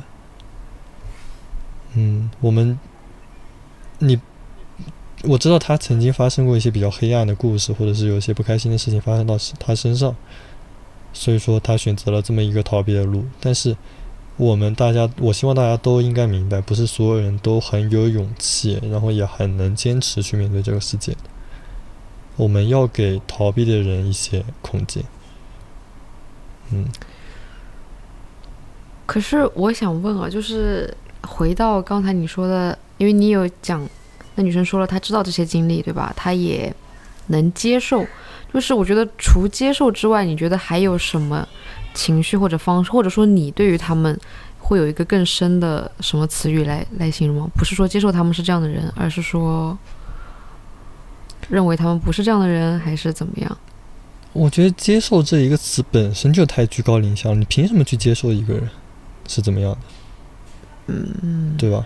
[1.93, 2.78] 嗯，我们，
[4.00, 4.19] 你，
[5.24, 10.15] 我知道他曾经发生过一些比较黑暗的故事，或者是有一些不开心的事情发生到他身上，
[11.13, 13.26] 所以说他选择了这么一个逃避的路。
[13.39, 13.76] 但是
[14.38, 21.15] 我们大家，我希望大家都应该明白，不是所有人都很有勇气，然后也很能坚持去面对这个世界。
[22.38, 25.04] 我们要给逃避的人一些空间。
[26.72, 26.86] 嗯，
[29.06, 33.86] 可是我想问啊，就是回到刚才你说的，因为你有讲，
[34.36, 36.13] 那女生说了，她知道这些经历，对吧？
[36.15, 36.74] 她也
[37.28, 38.06] 能接受。
[38.53, 41.47] 就是我觉得除接受之外，你觉得还有什么
[41.93, 44.19] 情绪或者方式，或者说你对于他们
[44.57, 47.47] 会有一个更深的什么词语来来形容吗？
[47.55, 49.77] 不是说接受他们是这样的人，而是说
[51.47, 53.57] 认为他们不是这样的人，还是怎么样？
[54.33, 57.35] 我觉得“接受”这一个词本身就太居高临下了。
[57.35, 58.69] 你凭什么去接受一个人
[59.27, 59.77] 是怎么样的？
[60.88, 61.85] 嗯，对吧？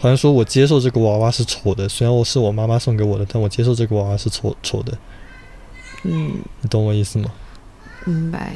[0.00, 4.98] 好像说我接受这个娃娃是丑的，虽然我是我妈妈送给我的，但我接受这个娃娃是丑丑的。
[6.06, 7.30] 嗯，你懂我意思吗？
[8.04, 8.54] 明白。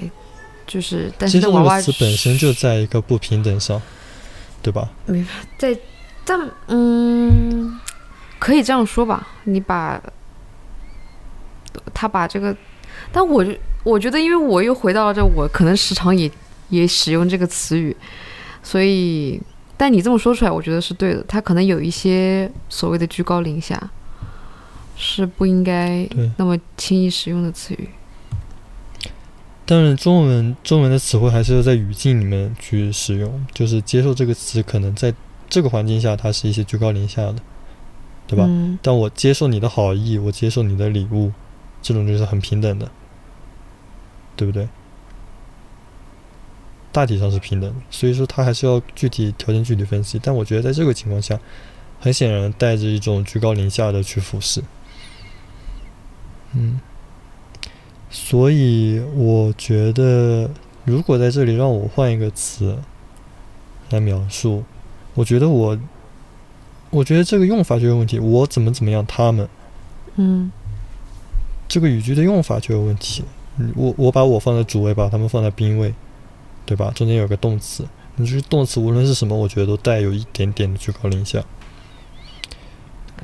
[0.67, 3.83] 就是，但是娃娃个词本身就在一个不平等上，
[4.63, 4.89] 对吧？
[5.07, 5.77] 明白，在
[6.25, 7.81] 但嗯，
[8.39, 9.27] 可以这样说吧。
[9.45, 10.01] 你把
[11.93, 12.57] 他把这个，
[13.11, 16.31] 但我就我觉得，因为我又回到了这，我可能时常也
[16.69, 17.97] 也使用这个词语，
[18.63, 19.41] 所以，
[19.77, 21.25] 但你这么说出来，我觉得是对的。
[21.27, 23.91] 他可能有一些所谓的居高临下，
[25.01, 26.31] 是不应该对。
[26.37, 27.89] 那么轻易使用的词语。
[29.65, 35.15] 但是中文中文的词汇还是要在语境里面去使用，就是接受这个词，可能在
[35.49, 37.37] 这个环境下，它是一些居高临下的，
[38.27, 38.45] 对吧？
[38.47, 41.33] 嗯但我接受你的好意，我接受你的礼物，
[41.81, 42.91] 这种就是很平等的，
[44.37, 44.69] 对不对？
[46.93, 50.21] 大体上是平等的，所以说它还是要具体条件具体分析。
[50.21, 51.39] 但我觉得在这个情况下，
[52.01, 54.61] 很显然带着一种居高临下的去俯视。
[56.55, 56.81] 嗯，
[58.11, 60.51] 所以我觉得，
[60.85, 62.79] 如果在这里让我换一个词
[63.91, 64.65] 来描述，
[65.15, 65.79] 我觉得我，
[66.91, 68.19] 我觉得这个用法就有问题。
[68.19, 69.49] 我怎么怎么样，他们
[70.17, 70.51] 嗯
[71.69, 73.23] 这个语句的用法就有问题。
[73.57, 75.95] 嗯我我把我放在主位，把他们放在宾位，
[76.67, 76.91] 对吧？
[76.95, 77.87] 中间有个动词，
[78.17, 81.45] 你这个动词无论是什么，我觉得都带有一点点的居高临下。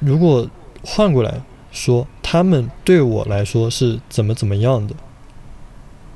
[0.01, 0.49] 如果
[0.85, 1.41] 换过来
[1.77, 4.95] 说，他们对我来说是怎么怎么样的，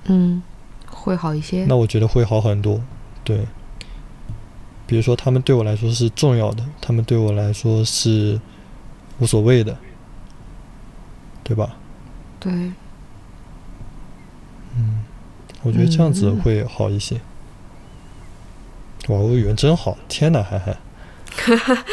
[0.07, 0.42] 嗯，
[0.87, 1.66] 会好一些。
[1.66, 2.83] 那我觉得会好很多。
[3.23, 3.46] 对，
[4.87, 8.40] 比如说他们对我来说是重要的，他们对我来说是
[9.18, 9.77] 无所谓的，
[11.44, 11.77] 对吧？
[12.40, 12.51] 对，
[14.75, 15.05] 嗯，
[15.62, 17.20] 我觉得这样子嗯会好一些。
[19.09, 19.99] 哇，我语文真好！
[20.09, 20.77] 天哪，涵涵，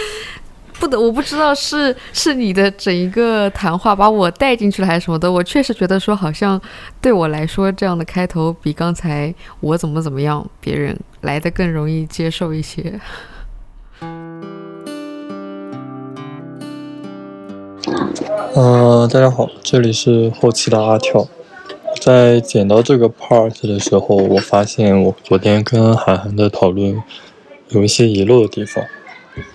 [0.79, 5.31] 不得，我不知道是是你的整一个谈话把我带进去了还是什么的。
[5.31, 6.59] 我确实觉得说，好像
[7.01, 12.99] 对我来说，这样的开头比刚才我怎么怎么样别人来的更容易接受一些。
[18.53, 21.27] 呃，大家好，这里是后期的阿跳。
[21.99, 27.01] 在剪到这个 part 的时候，我发现我昨天跟涵涵的讨论
[27.69, 28.83] 有一些遗漏的地方，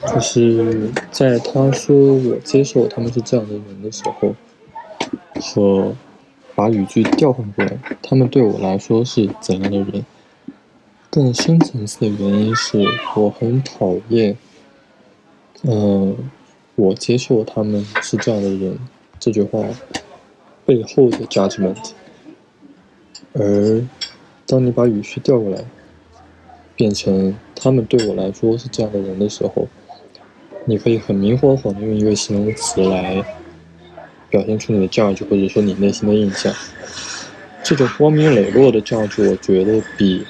[0.06, 4.34] 就是在他说我接受他们是这样的人的时候，
[5.40, 5.94] 和
[6.54, 10.04] 把语句调换过来，他们对我来说是怎样的人？
[11.10, 12.82] 更深层次的原因是
[13.16, 14.36] 我很讨厌，
[15.62, 16.16] 嗯、
[16.74, 18.78] 我接受他们是这样的人
[19.18, 19.62] 这句话
[20.64, 21.90] 背后的 judgment，
[23.34, 23.86] 而
[24.46, 25.62] 当你把语序调过来，
[26.76, 29.68] 变成他们对我来说是这样的人的时候，
[30.64, 33.24] 你可以很明晃晃的用一个形容词来
[34.30, 36.52] 表现出你的 judge，或者说你内心的印象。
[37.62, 40.24] 这种光明磊落的 judge，我觉得比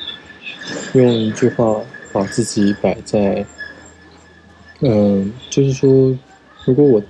[0.94, 1.81] 用一句话
[2.12, 3.46] 把自己摆在，
[4.81, 6.16] 嗯，就是说，
[6.64, 7.02] 如果我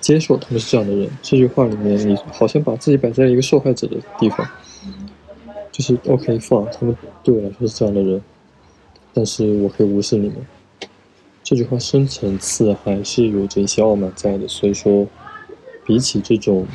[0.00, 4.48] 接受他们是这样的人，这句话里面你好像把自己摆在了一个受害者的地方，
[5.72, 8.22] 就是 OK fine，他们对我来说是这样的人，
[9.16, 10.36] 但是我可以无视你们。
[11.42, 15.06] 这句话深层次还是有着一些傲慢在的，所以说，
[15.86, 16.66] 比起这种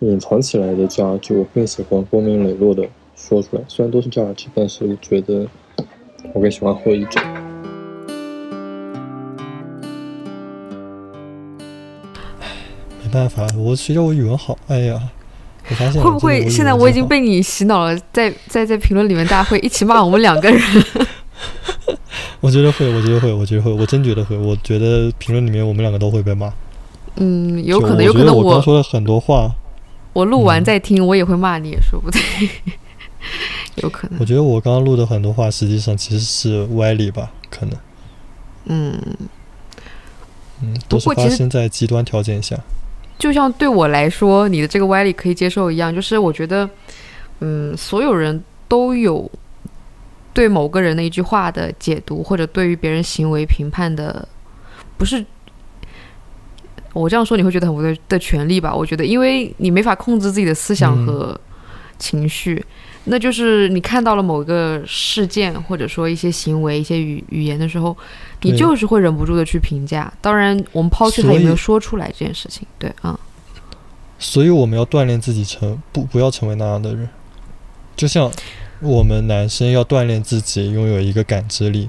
[0.00, 2.84] 隐藏起来的 judge，我更喜欢光明磊落的
[3.14, 3.62] 说出来。
[3.68, 5.46] 虽然都是 judge，但是我觉得
[6.32, 7.22] 我更喜欢后一种。
[13.04, 14.58] 没办法，我谁叫我语文好？
[14.66, 15.00] 哎呀，
[15.70, 17.96] 我发现会不会现在我已经被你洗脑了？
[18.12, 20.60] 在在在评论里面，大家会一起骂我们两个人。
[22.40, 24.36] 我觉得会，我觉得会，我觉得会，我真觉得会。
[24.36, 26.52] 我觉得评论里面我们两个都会被骂。
[27.16, 29.50] 嗯，有可能，有可能我我刚说了很多话，
[30.12, 32.20] 我录完嗯再听，我也会骂你，也说不定。
[33.76, 37.76] 有可能我，觉得我刚刚录的很多话，实际上其实是歪理吧，可能，
[38.66, 39.00] 嗯，
[40.62, 42.58] 嗯，都是发生在极端条件下。
[43.18, 46.68] 就像对我来说，你的这个歪理可以接受一样，就是我觉得
[47.40, 49.30] 嗯，所有人都有
[50.36, 54.28] 对某个人的一句话的解读，或者对于别人行为评判的，
[54.98, 55.24] 不是
[56.92, 58.74] 我这样说你会觉得很不对的权利吧？
[58.74, 61.40] 我觉得，因为你没法控制自己的思想和
[61.98, 62.62] 情绪，
[63.04, 67.96] 那就是你看到了某个事件，或者说一些行为、一些语语言的时候，
[68.42, 70.12] 你就是会忍不住的去评价。
[70.20, 73.18] 当然，我们抛去他有没有说出来这件事情，对啊，
[74.18, 77.08] 所以我们要锻炼自己成不不要成为那样的人，
[77.96, 78.30] 就像
[78.80, 81.88] 我们男生要锻炼自己拥有一个感知力，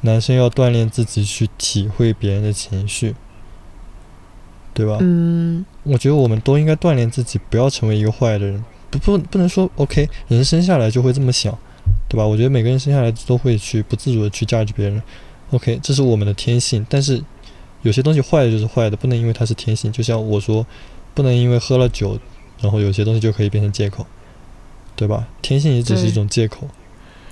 [0.00, 3.14] 男生要锻炼自己去体会别人的情绪，
[4.72, 4.98] 对吧？
[5.00, 8.64] 嗯，我觉得我们都应该锻炼自己，不要成为一个坏的人。
[8.90, 11.56] 不不不能说 OK，人生下来就会这么想，
[12.08, 12.24] 对吧？
[12.24, 15.02] 我觉得每个人生下来都会去不自主的去 judge 别人。
[15.50, 17.22] OK，这是我们的天性，但是
[17.82, 19.92] 有些东西坏的就是坏的，不能因为它是天性。
[19.92, 20.66] 就像我说，
[21.14, 22.18] 不能因为喝了酒，
[22.60, 24.06] 然后有些东西就可以变成借口，
[24.96, 25.28] 对吧？
[25.42, 26.66] 天性也只是一种借口。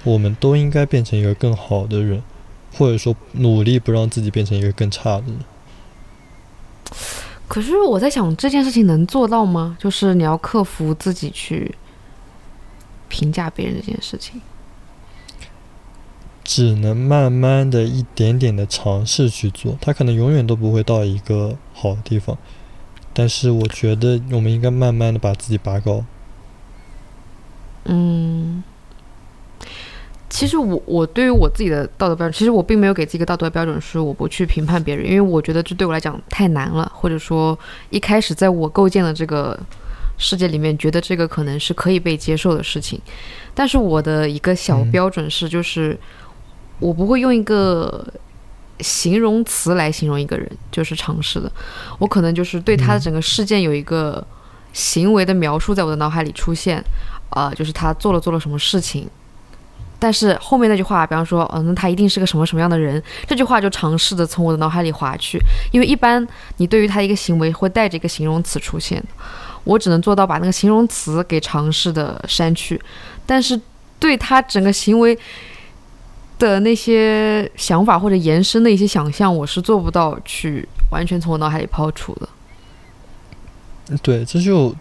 [0.04, 2.22] 我们都应该变成一个更好的人，
[2.74, 5.38] 或者说努力不让自己变成一个更差的人。
[7.48, 9.76] 可是我在想这件事情能做到吗？
[9.80, 11.74] 就是你要克服自己去
[13.08, 14.40] 评价别人这件事情。
[16.42, 22.36] 只能慢慢的一点点的尝试去做，他可能永远都不会到一个好的地方，
[23.14, 26.04] 但是我觉得我们应该慢慢的把自己拔高。
[27.86, 28.62] 嗯，
[30.28, 37.58] 其实我我对于我自己的道德标准，其实我并没有给自己一个道德标准，是我不去评判别人，因为我觉得这对我来讲太难了，或者说
[37.90, 39.58] 一开始在我构建的这个
[40.16, 43.00] 世界里面，觉得这个可能是可以被接受的事情。
[43.54, 45.96] 但是我的一个小嗯标准是，就是
[46.80, 48.04] 我不会用一个
[48.80, 51.52] 形容词来形容一个人，就是尝试的，
[51.98, 54.26] 我可能就是对他的嗯整个事件有一个
[54.72, 56.82] 行为的描述在我的脑海里出现。
[57.30, 59.08] 啊、就是他做了做了什么事情，
[59.98, 65.38] 但是后面那句话，比方说，嗯、那他一定是个什么什么样的人，这句话就尝试的从我的脑海里划去，
[65.72, 66.26] 因为一般
[66.58, 69.02] 你对于他一个行为会带着一个形容词出现，
[69.64, 72.80] 我只能做到把那个形容词给尝试的删去，
[73.24, 73.60] 但是
[73.98, 75.18] 对他整个行为
[76.38, 82.28] 的那些想法或者延伸的一些想象，我是做不到去完全从我脑海里抛除的。
[84.02, 84.74] 对，这就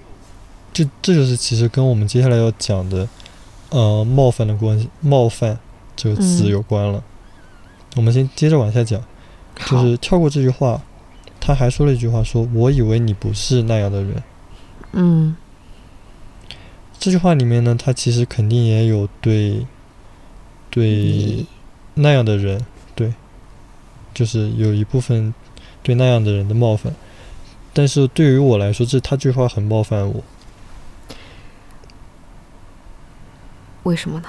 [0.74, 3.08] 这这就是其实跟我们接下来要讲的，
[3.70, 5.58] 呃，冒犯的关系，冒犯
[5.96, 7.04] 这个词嗯有关了。
[7.96, 9.02] 我们先接着往下讲，
[9.68, 10.82] 就是跳过这句话，
[11.40, 14.24] 他还说了一句话说，我以为你不是那样的人。
[14.94, 15.36] 嗯
[17.00, 19.66] 这句话里面呢，他其实肯定也有对
[20.70, 21.46] 对
[21.96, 22.66] 那样的人，
[22.96, 23.14] 对，
[24.14, 25.34] 就是有一部分
[25.84, 26.96] 对那样的人的冒犯。
[27.74, 30.24] 但是对于我来说，这他这句话很冒犯我，
[33.84, 34.28] 为什么呢？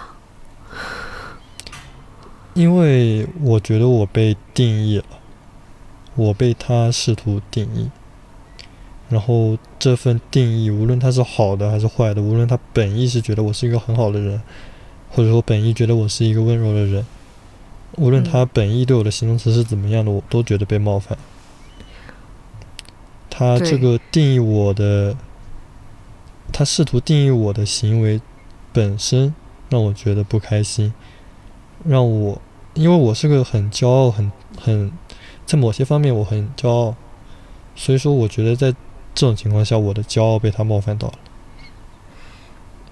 [2.54, 5.04] 因为我觉得我被定义了，
[6.14, 7.90] 我被他试图定义，
[9.08, 14.40] 然后这份定义，无论他是好的还是坏的，无论他本意是觉得我是一个很好的人，
[15.10, 17.04] 或者说本意觉得我是一个温柔的人，
[17.96, 21.18] 无论他本意对我的形容词是怎么样的，我都觉得被冒犯。
[23.28, 25.16] 他这个定义我的，
[26.52, 28.20] 他试图定义我的行为
[28.72, 29.34] 本身
[29.74, 30.94] 让我觉得不开心，
[31.84, 32.40] 让我
[32.74, 34.92] 因为我是个很骄傲、很很
[35.44, 36.94] 在某些方面我很骄傲，
[37.74, 38.70] 所以说我觉得在
[39.12, 41.14] 这种情况下，我的骄傲被他冒犯到了。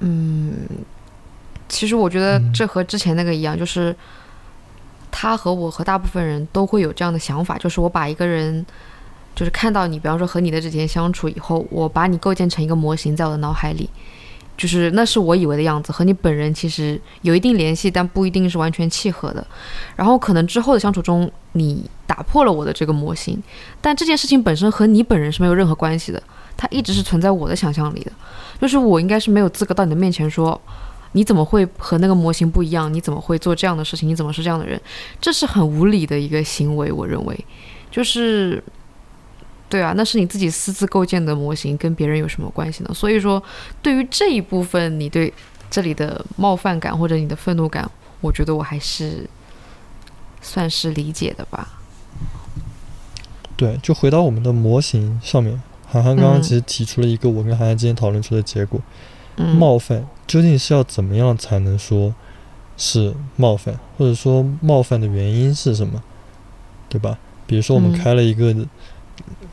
[0.01, 0.67] 嗯，
[1.69, 3.95] 其实我觉得嗯这和之前那个一样，就是
[5.13, 8.67] 他和我和大部分人都会有这样的想法，就是我把一个人，
[9.37, 13.89] 就是看到你，比方说和你的之间相处以后，我把你构建成一个模型在我的脑海里，
[14.57, 19.45] 就是那是我以为的样子，和你本人其实有一定联系，但不一定是完全契合的。
[19.97, 23.43] 然后可能之后的相处中，你打破了我的这个模型，
[23.81, 26.23] 但这件事情本身和你本人是没有任何关系的，
[26.57, 28.13] 它一直是存在我的想象里的。
[28.61, 30.61] 就是我应该是没有资格到你的面前说，
[31.13, 32.93] 你怎么会和那个模型不一样？
[32.93, 34.09] 你怎么会做这样的事情？
[34.09, 34.81] 你怎么是这样的人？
[35.21, 37.45] 这是很无理的一个行为，我认为，
[37.91, 38.63] 就是，
[39.73, 42.91] 对啊，那是你自己私自构建的模型，跟别人有什么关系呢？
[42.93, 43.43] 所以说，
[43.81, 45.33] 对于这一部分你对
[45.71, 49.27] 这里的冒犯感或者你的愤怒感，我觉得我还是
[50.43, 51.81] 算是理解的吧。
[53.57, 58.79] 对，就回到我们的模型上面，涵涵刚刚嗯其实提出了一个我跟涵涵之间讨论出的结果，
[59.37, 62.15] 嗯，冒犯究竟是要怎么样才能说
[62.77, 66.03] 是冒犯，或者说冒犯的原因是什么，
[66.91, 67.19] 对吧？
[67.47, 68.55] 比如说我们嗯开了一个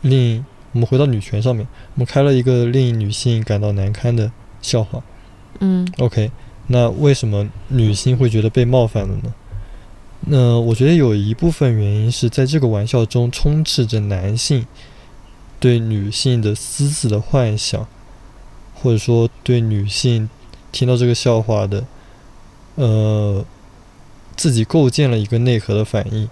[0.02, 4.32] 令我们回到女权上面，我们开了一个令女性感到难堪的
[4.62, 5.02] 笑话。
[5.60, 6.32] 嗯 OK，
[6.68, 9.34] 那为什么女性会觉得被冒犯了呢？
[10.22, 14.66] 那我觉得有一部分原因是在这个玩笑中充斥着男性
[15.60, 17.88] 对女性的私自的幻想，
[18.76, 20.30] 或者说对女性
[20.72, 21.86] 听到这个笑话的，
[22.76, 23.44] 呃，
[24.36, 26.30] 自己构建了一个内核的反应。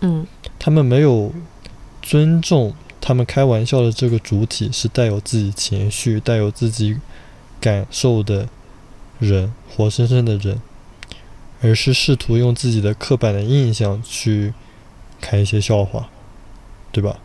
[0.00, 0.26] 嗯
[0.58, 1.32] 他们没有
[2.04, 6.98] 尊重他们开玩笑的这个主体是带有自己情绪、带有自己
[7.58, 8.46] 感受的
[9.18, 10.60] 人，活生生的人，
[11.62, 14.52] 而是试图用自己的刻板的印象去
[15.18, 16.10] 开一些笑话，
[16.92, 17.18] 对吧？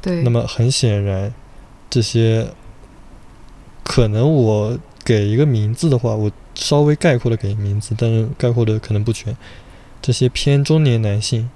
[0.00, 0.22] 对。
[0.22, 1.34] 那么很显然，
[1.90, 2.48] 这些
[3.82, 9.36] 可能我给一个名字的话，我稍微概括的给名字，但是概括的可能不全。
[10.00, 11.50] 这些偏中年男性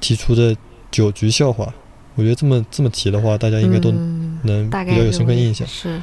[0.00, 0.56] 提出的
[0.96, 1.70] 酒局笑话，
[2.14, 5.68] 我觉得这么这么提的话，大家应该都嗯能比较有深刻印象。
[5.68, 6.02] 是，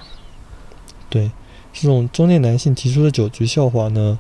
[1.09, 1.31] 对，
[1.73, 4.19] 这种中年男性提出的酒局笑话呢，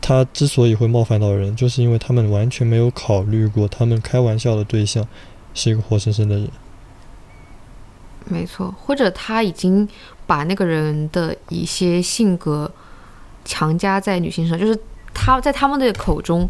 [0.00, 5.06] 他之所以会冒犯到人，就是因为他们完全没有考虑过他们开玩笑的对象
[5.52, 6.48] 是一个活生生的人。
[8.24, 9.86] 没错，或者他已经
[10.26, 12.72] 把那个人的一些性格
[13.44, 14.78] 强加在女性上，就是
[15.12, 16.48] 他在他们的口中，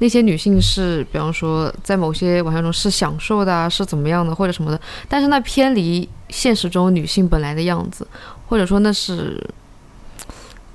[0.00, 8.06] 那些女性是，比方说在某些玩笑中是享受的啊，是怎么样的，或者什么的，但是那偏离现实中女性本来的样子，
[8.48, 9.40] 或者说那是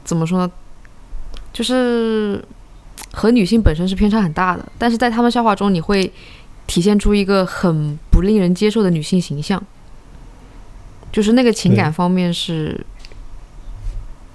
[0.03, 0.51] 怎么说呢？
[1.51, 2.43] 就是
[3.13, 6.11] 和女性本身是偏差很大的，但是在他们笑话中，你会
[6.67, 9.61] 体现出一个很不令人接受的女性形象。
[11.11, 12.85] 就是那个情感方面是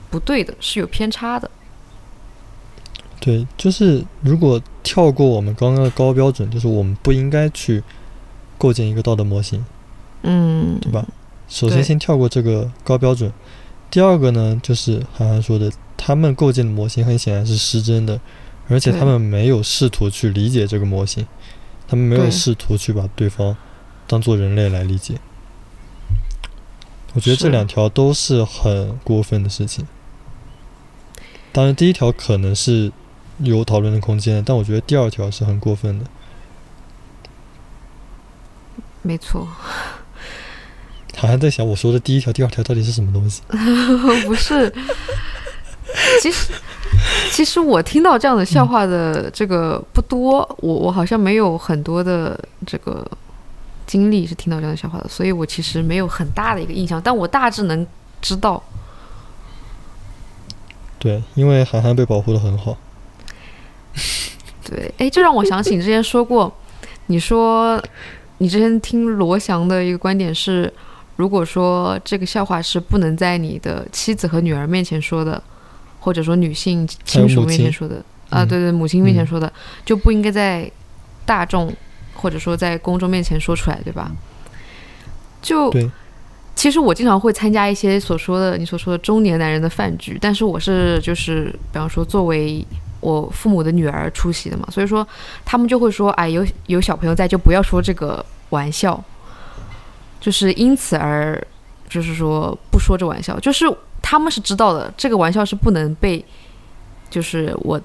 [0.09, 1.51] 不对的，是有偏差的。
[3.21, 7.83] 对，就是如果跳过我们刚刚的高标准，就是我们不应该去
[8.57, 9.63] 构建一个道德模型，
[10.23, 11.07] 嗯，对吧？
[11.47, 13.31] 首先先跳过这个高标准。
[13.91, 18.19] 第二个呢，就是涵涵说的，他们构建的模型很显然是失真的，
[18.69, 21.27] 而且他们没有试图去理解这个模型，
[21.87, 23.57] 他们没有试图去把对方
[24.07, 25.17] 当做人类来理解。
[27.13, 29.87] 我觉得这两条都是很过分的事情。
[31.51, 32.93] 当然，第一条可能是
[33.43, 36.05] 有讨论的空间，但我觉得第二条是很过分的。
[39.03, 39.49] 没错，
[41.17, 43.43] 好像在想我说的第一条、第二条到底是什么东西？
[44.27, 44.73] 不是。
[46.21, 46.53] 其实，
[47.33, 53.05] 其实我听到这样的笑话的这个不多，我我好像没有很多的这个
[53.87, 57.87] 经历是听到这样的笑话的，所以我其实没有很大的一个印象，但我大致能
[58.21, 58.63] 知道。
[60.99, 62.77] 对，因为涵涵被保护的很好。
[64.65, 66.53] 对，哎，这让我想起你之前说过，
[67.07, 67.83] 你说
[68.39, 70.73] 你之前听罗翔的一个观点是，
[71.17, 75.43] 如果说这个笑话是不能在你的妻子和女儿面前说的，
[75.99, 77.97] 或者说女性亲属面前说的，
[78.29, 79.53] 啊，嗯对对，母亲面前嗯说的，
[79.85, 80.71] 就不应该在
[81.27, 81.75] 大众
[82.15, 84.11] 或者说在公众面前说出来，对吧？
[85.43, 85.91] 就对
[86.55, 92.63] 其实我经常会参加一些所说的你所说的中年男人的饭局，但是我是就是比方说作为
[93.01, 95.07] 我父母的女儿出席的嘛，所以说
[95.45, 99.03] 他们就会说，哎，有有小朋友在，就不要说这个玩笑，
[100.21, 101.43] 就是因此而
[101.89, 103.67] 就是说不说这玩笑，就是
[104.01, 106.25] 他们是知道的，这个玩笑是不能被
[107.09, 107.81] 就是我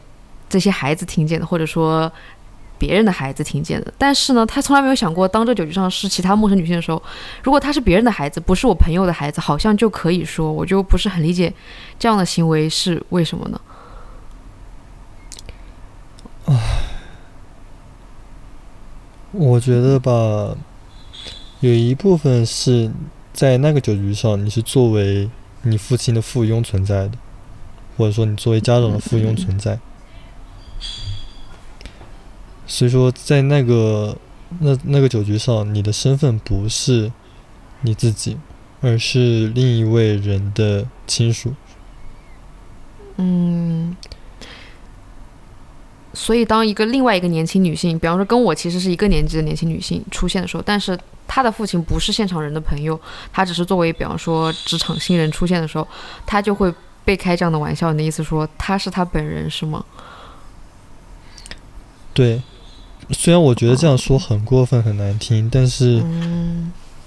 [0.47, 2.11] 这些孩子听见的，或者说。
[2.77, 7.01] 别人的孩子听见的，但是呢，他从来没有想过，当这酒局上是其他陌生女性的时候，
[7.41, 11.51] 如果他是别人的孩子，不是我朋友的孩子，好像就可以说，我就不是很理解
[11.97, 13.59] 这样的行为是为什么呢？
[19.31, 20.55] 我觉得吧，
[21.59, 22.91] 有一部分是
[23.33, 25.29] 在那个酒局上，你是作为
[25.63, 27.17] 你父亲的附庸存在的，
[27.97, 29.79] 或者说你作为家长的附庸存在。
[32.67, 34.17] 所以说，在那个
[34.59, 37.11] 那那个酒局上，你的身份不是
[37.81, 38.37] 你自己，
[38.81, 41.53] 而是另一位人的亲属。
[43.17, 43.95] 嗯，
[46.15, 50.97] 所以当一个另外一个年轻女性，比方说跟我其实是一个年纪的年轻女性出现的时候，但是
[51.27, 52.99] 她的父亲不是现场人的朋友，
[53.33, 55.87] 他只是作为比方说职场新人出现的时候，
[56.25, 57.91] 他就会被开这样的玩笑。
[57.91, 59.83] 你的意思说他是他本人是吗？
[62.13, 62.41] 对，
[63.11, 66.01] 虽然我觉得这样说很过分、很难听，但是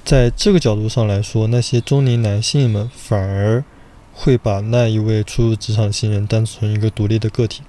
[0.05, 3.65] 在这个角度上来说，那些中年男性们反而
[4.13, 7.63] 会把那一位初入职场新人当成一个独立的个体。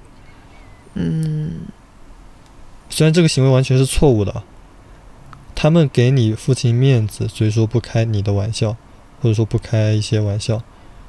[1.00, 1.68] 嗯
[2.90, 4.44] 虽然这个行为完全是错误的啊，
[5.56, 8.76] 他们给你父亲面子，所以说不开你的玩笑，
[9.22, 10.62] 或者说不开一些玩笑，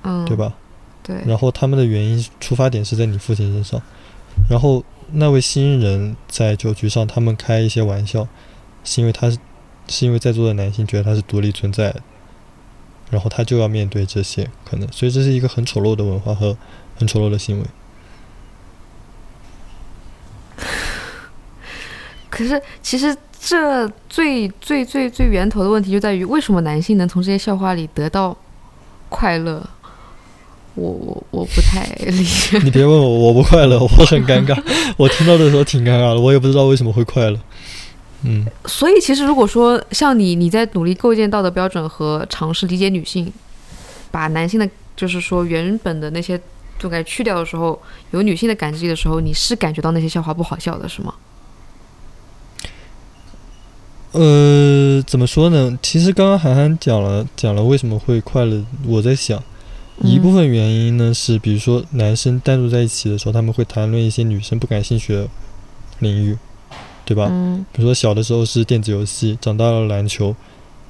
[0.03, 0.37] 嗯，对？
[0.37, 0.55] 吧？
[1.03, 3.81] 对，然后他们的原因出发点是在你父亲身上，
[4.49, 8.29] 然后那位新人在酒局上他们开一些玩笑，
[8.85, 9.39] 是因为他是
[9.89, 12.03] 是因为在座的男性觉得他是独立存在的，
[13.11, 16.57] 然后他就要面对这些可能，所以这是一个很丑陋的文化和
[16.97, 17.67] 很丑陋的行为。
[22.41, 28.35] 可是其实这最最最最源头的问题就在于，为什么男性能从这些笑话里得到
[29.11, 29.63] 快乐？
[30.75, 32.59] 我我我不太理解。
[32.65, 34.57] 你别问我，我不快乐，我很尴尬。
[34.97, 37.39] 我听到的时候挺尴尬的，我也不知道为什么会快乐。
[38.23, 43.31] 嗯，所以其实如果说像你，你在努力构建道德标准和尝试理解女性，
[44.11, 46.41] 把男性的就是说原本的那些
[46.79, 47.81] 都给去掉的时候，
[48.13, 51.13] 有女性的感知力的时候，你是感觉到那些笑话不好笑的是吗？
[54.13, 55.79] 呃，怎么说呢？
[55.81, 59.41] 其实刚刚涵涵讲了讲了为什么会快乐，我在想，
[60.03, 65.29] 一部分原因呢是，比如说男生单独在一起的时候，他们会谈论一些女生不感兴趣的
[66.01, 66.37] 领域，
[67.05, 67.29] 对吧？
[67.31, 70.35] 嗯比如说小的时候是电子游戏，长大了篮球，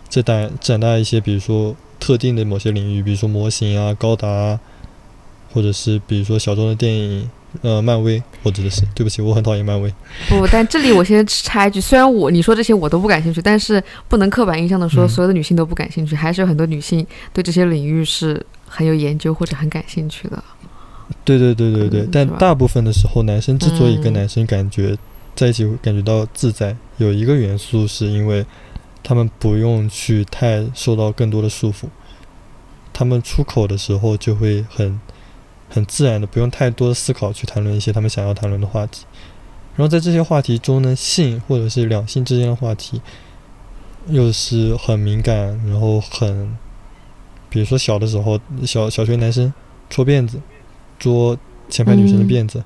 [0.09, 4.61] 再大长大一些，比如说特定的某些领域，比如说模型啊、高达啊，
[5.53, 7.29] 或者是比如说小众的电影，
[7.63, 9.93] 呃，漫威，我指的是，对不起，我很讨厌漫威。
[10.31, 20.43] 不，但这里我先插一句，虽然我你说这些我都不感兴趣，但是不能刻板印象的说嗯所有的女性都不感兴趣，还是有很多女性对这些领域是很有研究或者很感兴趣的。
[21.25, 24.97] 对对对对对，嗯但大部分的时候，男生之所以跟嗯男生感觉
[25.35, 28.47] 在一起会感觉到自在，有一个元素是因为
[29.03, 31.87] 他们不用去太受到更多的束缚，
[32.93, 35.01] 他们出口的时候就会很
[35.71, 39.07] 很自然的，不用太多的思考去谈论一些他们想要谈论的话题。
[39.77, 43.01] 然后在这些话题中呢，性或者是两性之间的话题，
[44.09, 46.55] 又是很敏感，然后很，
[47.49, 49.51] 比如说小的时候，小小学男生
[49.89, 50.41] 戳辫子，
[50.99, 52.63] 捉前排女生的嗯辫子，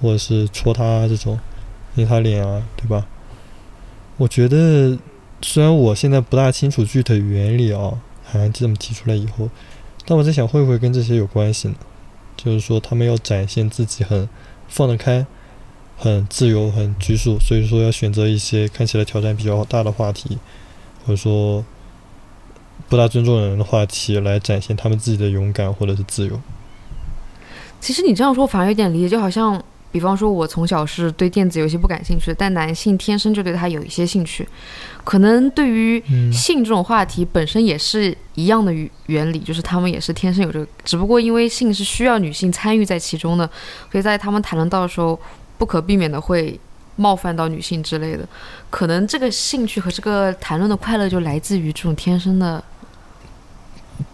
[0.00, 1.38] 或者是戳她这种，
[1.94, 3.06] 捏她脸啊，对吧？
[4.16, 4.98] 我觉得
[5.42, 9.48] 虽然我现在不大清楚具体原理啊，涵涵这么提出来以后，
[10.06, 11.74] 但我在想会不会跟这些有关系呢？
[12.38, 14.28] 就是说他们要展现自己很
[14.68, 15.26] 放得开，
[15.98, 20.38] 很自由、很拘束，所以说要选择一些看起来挑战比较大的话题，
[21.04, 21.64] 或者说
[22.88, 26.40] 不大尊重人的话题来展现他们自己的勇敢或者是自由。
[27.80, 29.60] 其实你这样说反而有点理解，就好像，
[29.90, 34.46] 比方说，我从小是对电子游戏不感兴趣，但男性天生就对它有一些兴趣，
[35.04, 36.32] 可能对于嗯。
[36.32, 43.48] 性这种话题本身也是一样的原原理，就是他们也是天生有这个，只不过因为性是需要女性参与在其中的，
[43.90, 45.18] 所以在他们谈论到的时候，
[45.56, 46.58] 不可避免的会
[46.96, 48.28] 冒犯到女性之类的，
[48.70, 52.62] 可能这个兴趣和这个谈论的快乐就来自于这种天生的，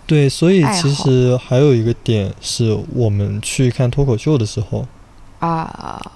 [0.07, 4.87] 对，所以其实还有一个点是我们去看脱口秀的时候，
[5.45, 6.13] 啊，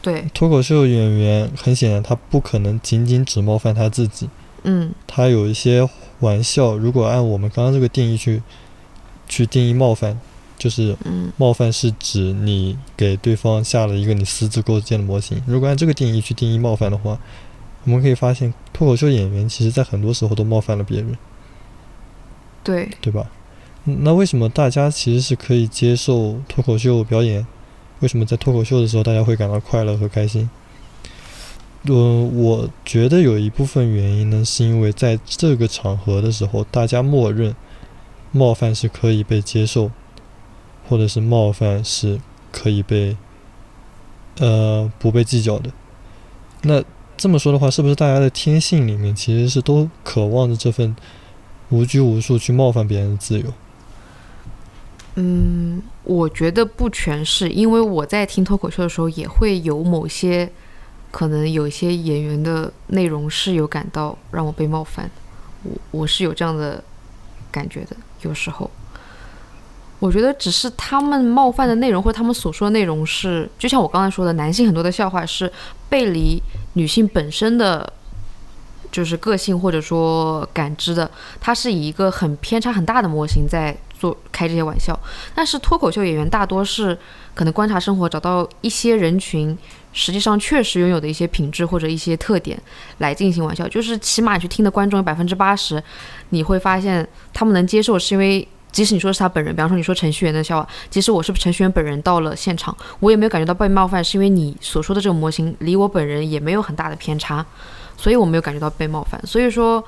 [0.00, 4.30] 对，脱口秀演员很显然他不可能仅仅只冒犯他自己，
[4.62, 5.88] 嗯他有一些
[6.20, 8.40] 玩笑，如果按我们刚刚这个定义去
[9.28, 10.20] 去定义冒犯，
[10.56, 15.42] 就是嗯冒犯是指你给对方下了一个你私自构建的模型。
[15.46, 17.18] 如果按这个定义去定义冒犯的话，
[17.84, 21.18] 我们可以发现脱口秀演员其实在很多时候都冒犯了别人，
[22.62, 23.26] 对，对吧？
[23.86, 27.44] 嗯那为什么大家其实是可以接受脱口秀表演？
[28.00, 30.50] 为什么在脱口秀的时候大家会感到快乐和开心？
[31.84, 31.94] 呃，
[32.34, 37.56] 我觉得有一部分原因呢，是因为在这个场合的时候，大家默认
[38.32, 39.90] 冒犯是可以被接受，
[40.88, 42.20] 或者是冒犯是
[42.52, 43.16] 可以被
[44.38, 45.70] 呃不被计较的。
[46.62, 46.84] 那
[47.16, 50.94] 这么说的话，是不是大家的天性里面其实是都渴望着这份
[51.70, 53.46] 无拘无束去冒犯别人的自由？
[55.14, 60.50] 嗯，我觉得不全是，因为我在听脱口秀的时候，也会有某些
[61.10, 65.10] 可能有一些演员的内容是有感到让我被冒犯，
[65.62, 66.82] 我我是有这样的
[67.50, 68.70] 感觉的，有时候。
[69.98, 75.52] 我觉得只是他们冒犯的内容，或者他们所说的内容是，就像我刚才说的，男性很多的笑话是
[75.90, 76.42] 背离
[76.72, 77.92] 女性本身的，
[78.90, 81.10] 就是个性或者说感知的，
[81.40, 84.98] 它是以一个很偏差很大的模型在做开这些玩笑。
[85.34, 86.96] 但是脱口秀演员大多是
[87.34, 89.56] 可能观察生活，找到一些人群
[89.92, 92.60] 实际上确实拥有的一些品质或者一些特点
[92.98, 93.68] 来进行玩笑。
[93.68, 95.82] 就是起码你去听的观众有百分之八十，
[96.30, 107.44] 你会发现他们能接受，是因为即使你说是他本人，比方说你说程序员的笑话，即使我是程序员本人到了现场，我也没有感觉到被冒犯，是因为你所说的这个模型离我本人也没有很大的偏差，
[108.00, 109.20] 所以我没有感觉到被冒犯。
[109.26, 109.84] 所以说。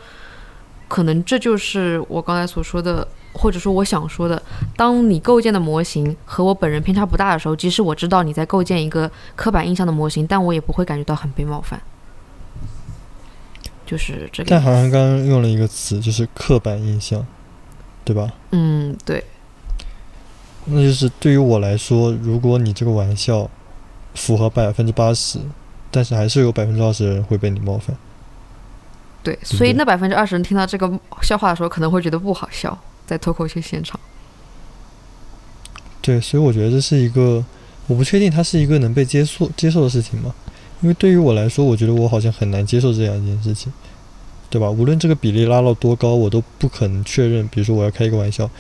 [0.89, 4.43] 可能这就是我刚才所说的，或者说我想说的，
[4.77, 11.81] 当你构建的模型和我本人偏差不大的时候，即使我知道你在构建一个刻板印象的模型，但我也不会感觉到很被冒犯。
[13.87, 14.51] 就是这个。
[14.51, 17.25] 但好像刚刚用了一个词，就是刻板印象，
[18.05, 18.31] 对吧？
[18.51, 19.25] 嗯，对，
[20.67, 23.49] 那就是对于我来说，如果你这个玩笑
[24.15, 25.39] 符合百分之八十，
[25.93, 27.97] 但是还是有百分之二十的人会被你冒犯。
[29.23, 30.91] 对，所以那百分之二十人听到这个
[31.23, 32.77] 笑话的时候，可能会觉得不好笑，
[33.07, 34.01] 在脱口秀现场。
[36.01, 37.45] 对，所以我觉得这是一个，
[37.87, 40.35] 我不确定它是一个能被接受接受的事情嘛？
[40.81, 43.73] 因为对于我来说，我觉得我好像很难接受这样一件事情，
[44.51, 44.69] 对吧？
[44.69, 47.47] 无论这个比例拉到多高，我都不可能确认。
[47.47, 48.51] 比如说我要开一个玩笑，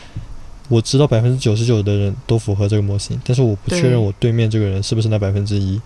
[0.69, 5.81] 我知道百分之九十九的人都符合这个模型，但是我不确认我对面这个人是不是那百分之一。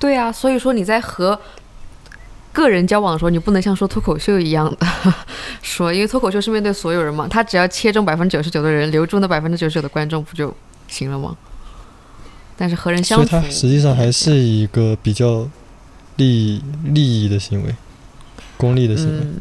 [0.00, 1.38] 对啊，所以说你在和
[2.52, 4.86] 个人交往的时候，你不能像说脱口秀一样的
[5.62, 10.52] 说，因为脱口秀是面对所有人嘛，他只要切中百分之九十九的人，留住那百分之九十九的观众，不就
[10.88, 11.36] 行了吗？
[12.56, 15.48] 但是和人相所以处，它实际上还是一个比较
[16.16, 17.74] 利利益的行为，
[18.56, 19.20] 功利的行为。
[19.20, 19.34] 嗯，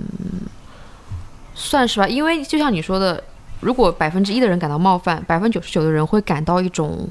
[1.55, 3.23] 算是吧，因为就像你说的，
[3.59, 7.09] 如果百分之一的人感到冒犯，百分之九十九的人会感到一种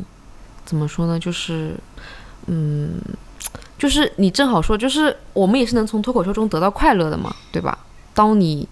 [0.64, 1.18] 怎么说呢？
[1.18, 1.74] 就是，
[2.46, 2.92] 嗯，
[3.78, 7.78] 就是你正好说，就是我们也是能从脱口秀中得到快乐的嘛，对吧？
[8.12, 8.66] 当你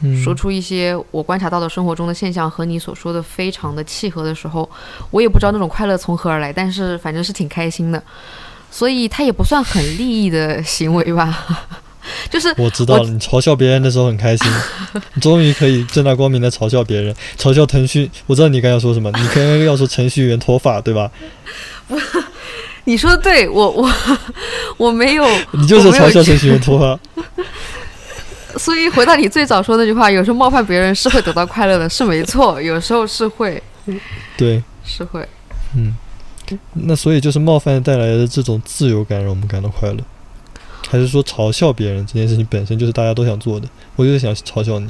[0.00, 4.68] 嗯，说出一些我观察到的生活中的现象和你所说的非常的契合的时候，
[5.10, 8.02] 我也不知道那种快乐从何而来，但是反正是挺开心的，
[8.70, 11.46] 所以它也不算很利益的行为吧，
[12.28, 14.50] 就是我知道了，你嘲笑别人的时候很开心，
[15.14, 18.10] 你 终于可以正大光明的嘲笑别人，嘲笑腾讯。
[18.26, 21.10] 我知道你刚要说什么，你刚刚要说程序员脱发，对吧？
[22.84, 23.92] 你说的对，我我
[24.76, 26.98] 我没有， 你就是嘲笑程序员脱发。
[28.58, 33.62] 所以回到你最早说那句话，有时候冒犯别人是会得到快乐的，是没错，有时候是会
[34.36, 35.26] 对，是会，
[35.74, 35.94] 嗯，
[36.74, 39.98] 那所以就是冒犯带来的这种自由感让我们感到快乐，
[40.90, 43.66] 还是说嘲笑别人这件事情本身就是大家都想做的？
[43.96, 44.86] 我就是想嘲笑你。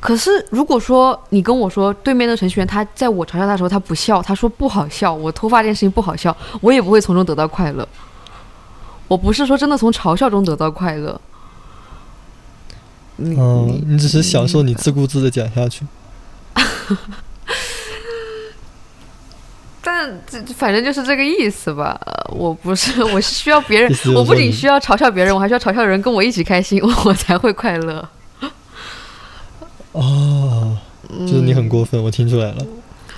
[0.00, 7.86] 可是如果说你跟我说对面的程序员他在我嘲笑他的时候他不笑，他说不好笑，我脱发这件事情不好笑，我也不会从中得到快乐。
[9.08, 11.20] 我不是说真的从嘲笑中得到快乐。
[13.16, 15.84] 你嗯，你只是享受你自顾自的讲下去。
[19.82, 21.98] 但这反正就是这个意思吧。
[22.04, 28.08] 呃我不是，我是需要别人我不仅需要嘲笑别人，我还需要嘲笑人跟我一起开心， 我才会快乐。
[29.98, 30.76] 哦，
[31.20, 32.66] 就是你很过分，我听出来了，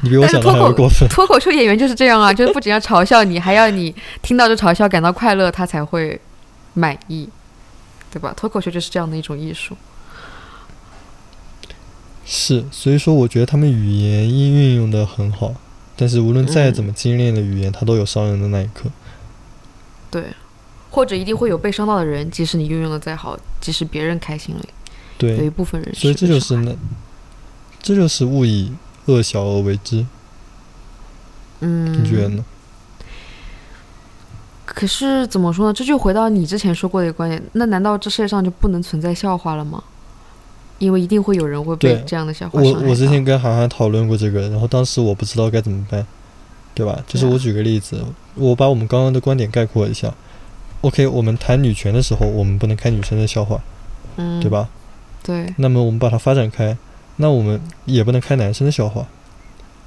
[0.01, 1.07] 你比我想的还要过分。
[1.09, 6.19] 脱口秀演员就是这样啊，就是不仅要嘲笑你，还要你听到这嘲笑感到快乐，他才会
[6.73, 7.29] 满意，
[8.11, 8.33] 对吧？
[8.37, 9.77] 脱口秀就是这样的一种艺术。
[12.25, 15.53] 是，所以说我觉得他们语言运运用的很好，
[15.97, 18.89] 但是无论再怎么精炼的语言，它都有伤人的那一刻。
[20.11, 20.25] 对，
[20.91, 24.63] 或者一定会有被伤到的人，即使你运用的再好，即使别人开心了，
[25.29, 26.75] 有一对，部分人所以这就是那，
[27.83, 28.73] 这就是勿以
[29.07, 30.05] 恶小而为之，
[31.61, 32.45] 嗯，你觉得呢？
[34.65, 35.73] 可是怎么说呢？
[35.73, 39.83] 这就回到你之前说过的一个观点，那难道这世界上就不能存在笑话了吗？
[40.79, 46.07] 因为一定会有人会被这样的笑话我我之前跟涵涵讨论过这个，然后当时我不知道该怎么办，
[46.75, 46.99] 对吧？
[47.07, 48.03] 就是我举个例子，
[48.35, 50.15] 我把我们刚刚的观点概括一下。
[50.81, 53.61] OK，我们谈女权的时候，我们不能开女生的笑话，
[54.17, 54.49] 嗯，对？
[54.49, 54.71] 吧？
[55.23, 56.77] 对，那么我们把它发展开，
[57.17, 59.07] 那我们也不能开男生的笑话，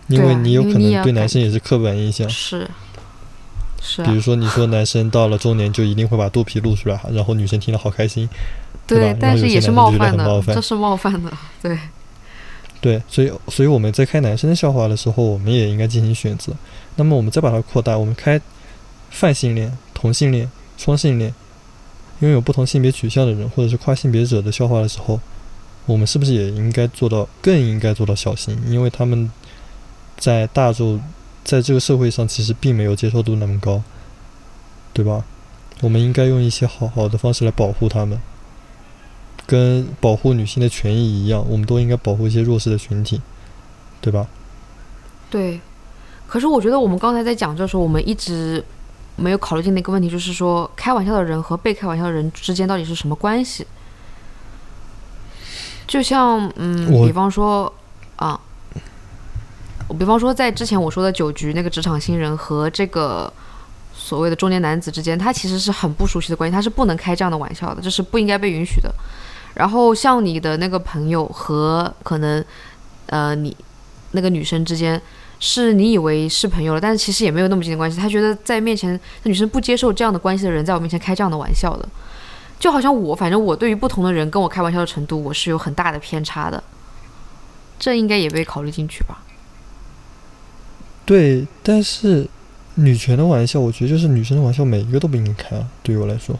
[0.08, 2.30] 因为你有可能对男生也是刻板印象。
[2.30, 2.70] 是。
[3.86, 8.30] 是啊，比如说，你说男生到了中年就一定会把肚皮露出来，然后女生听了好开心，
[8.88, 9.18] 对吧？
[9.20, 11.30] 但是也是冒犯的，这是冒犯的，
[11.62, 11.78] 对，
[12.80, 16.54] 对，所以所以我们在开男生的笑话的时候，我们也应该进行选择。
[16.96, 18.40] 那么我们再把它扩大，我们开
[19.10, 21.34] 泛性恋、同性恋、双性恋，
[22.20, 25.20] 拥有不同性别取向的人或者是跨性别者的笑话的时候，
[25.86, 28.58] 我们是不是也应该做到更应该做到小心？
[28.68, 29.30] 因为他们
[30.18, 31.02] 在大众
[31.44, 33.82] 在这个社会上其实并没有接受度那么高，
[34.94, 35.26] 对吧？
[35.82, 38.18] 我们应该用一些好好的方式来保护他们，
[39.46, 43.20] 跟保护女性的权益一样，我们都应该保护一些弱势的群体，
[44.00, 44.26] 对吧？
[45.30, 45.60] 对，
[46.26, 48.64] 可是我觉得我们刚才在讲这时候，我们一直
[49.16, 53.66] 没有考虑进的一个问题，就是说开玩笑的人和被开玩笑的人之间到底是什么关系？
[55.86, 57.72] 就像嗯，比方说
[58.16, 58.40] 啊，
[59.88, 63.32] 我比方说在之前我说的酒局那个职场新人和这个
[63.94, 68.94] 所谓的中年男子之间，他其实是很不熟悉的关系，他是不能开这样的玩笑的，这是不应该被允许的。
[69.56, 72.44] 然后像你的那个朋友和可能
[73.08, 73.56] 呃你
[74.12, 75.00] 那个女生之间，
[75.46, 78.00] 是你以为是朋友了，但是其实也没有那么近的关系。
[78.00, 81.90] 他觉得在面前，那女生不接受这样的关系的人在我面前开这样的玩笑的，
[82.58, 86.64] 就好像我，反正我对于不同的人跟我开玩笑的程度，我是有很大的偏差的。
[87.78, 89.22] 这应该也被考虑进去吧？
[91.04, 92.26] 对，但是
[92.76, 95.68] 女权的玩笑，我觉得就是女生的玩笑，每一个都不应该开啊。
[95.84, 96.40] 对于我来说，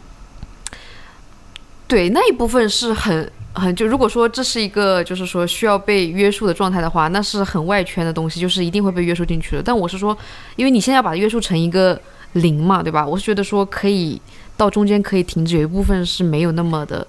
[1.86, 9.62] 对那一部分是很嗯就如果说这是一个就是说需要被约束的状态的话，那是很外圈的东西，就是一定会被约束进去的。
[9.62, 10.16] 但我是说，
[10.56, 12.00] 因为你现在要把它约束成一个
[12.32, 13.06] 零嘛，对吧？
[13.06, 14.20] 我是觉得说可以
[14.56, 17.06] 到中间可以停止，有一部分是没有那么的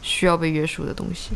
[0.00, 1.30] 需要被约束的东西。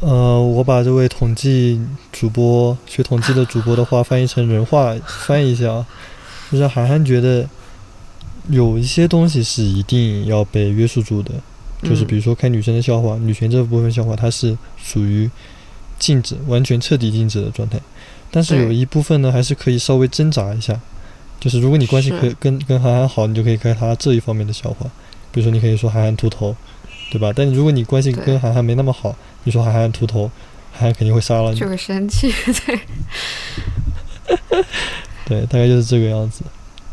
[0.00, 1.80] 呃，我把这位统计
[2.10, 5.86] 主播学统计的主播的话翻译成人话翻译一下啊，
[6.50, 7.48] 就是涵涵觉得
[8.50, 11.30] 有一些东西是一定要被约束住的，
[11.82, 15.30] 就是比如说开女生的笑话，女权这部分笑话它是属于
[15.98, 17.78] 禁止，完全彻底禁止的状态。
[18.30, 20.80] 但是有一部分呢，还是可以稍微挣扎一下，
[21.38, 24.86] 就是如果你关系可以跟跟韩寒好，你就可以开他这一方面的笑话，
[25.30, 26.56] 比如说你可以说韩寒秃头，
[27.10, 27.32] 对吧？
[27.34, 29.14] 但如果你关系跟韩寒没那么好，
[29.44, 30.30] 你说韩寒秃头，
[30.72, 31.58] 韩寒肯定会杀了你。
[31.60, 32.32] 就会生气，
[32.66, 32.80] 对。
[35.26, 36.42] 对，大概就是这个样子。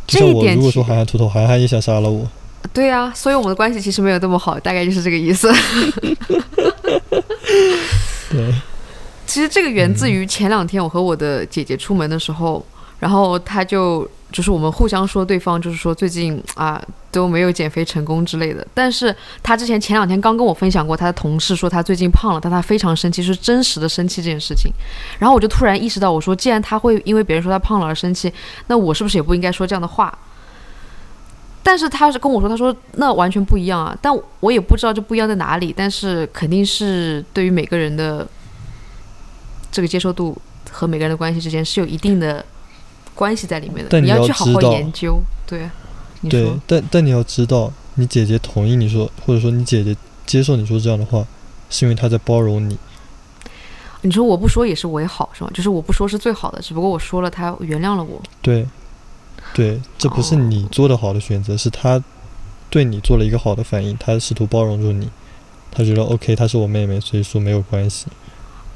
[0.08, 2.28] 就像我如果说韩寒秃头，韩寒也想杀了我。
[2.74, 5.52] 对呀，所以我们的关系其实没有那么好，大概就是这个意思。
[8.30, 8.54] 对。
[9.26, 12.66] 其实这个源自于前两天我和我的姐姐出门的时候，
[13.00, 14.10] 然后她就。
[14.32, 18.64] 就是我们互相说对方，就是说最近啊都没有减肥成功之类的。
[18.76, 24.72] 但是她之前前两天刚跟我分享过，她的同事说她最近胖了，但她非常生气，是真实的生气这件事情。
[25.18, 28.32] 然后我就突然意识到，我说既然他会因为别人说他胖了而生气，
[28.68, 30.16] 那我是不是也不应该说这样的话？
[31.64, 33.98] 但是他是跟我说，他说那完全不一样啊。
[34.02, 38.28] 但我也不知道这不一样在哪里，但是肯定是对于每个人的
[39.72, 40.38] 这个接受度
[40.72, 42.46] 和每个人的关系之间是有一定的。
[43.16, 45.20] 关系在里面的，你要去好好研究。
[45.46, 45.70] 对，
[46.22, 49.94] 你对，但但你要知道，你姐姐同意你说，或者说你姐姐
[50.26, 51.26] 接受你说这样的话，
[51.70, 52.78] 是因为她在包容你。
[54.04, 55.52] 你说我不说也是为好，是吗？
[55.54, 58.22] 就是我不说是最好的，只不过我说了，她原谅了我。
[58.42, 58.66] 对，
[59.54, 62.02] 对，这不是你做的好的选择，是他
[62.70, 65.10] 对你做了一个好的反应，他试图包容住你，
[65.72, 68.06] 他觉得 OK，她是我妹妹，所以说没有关系。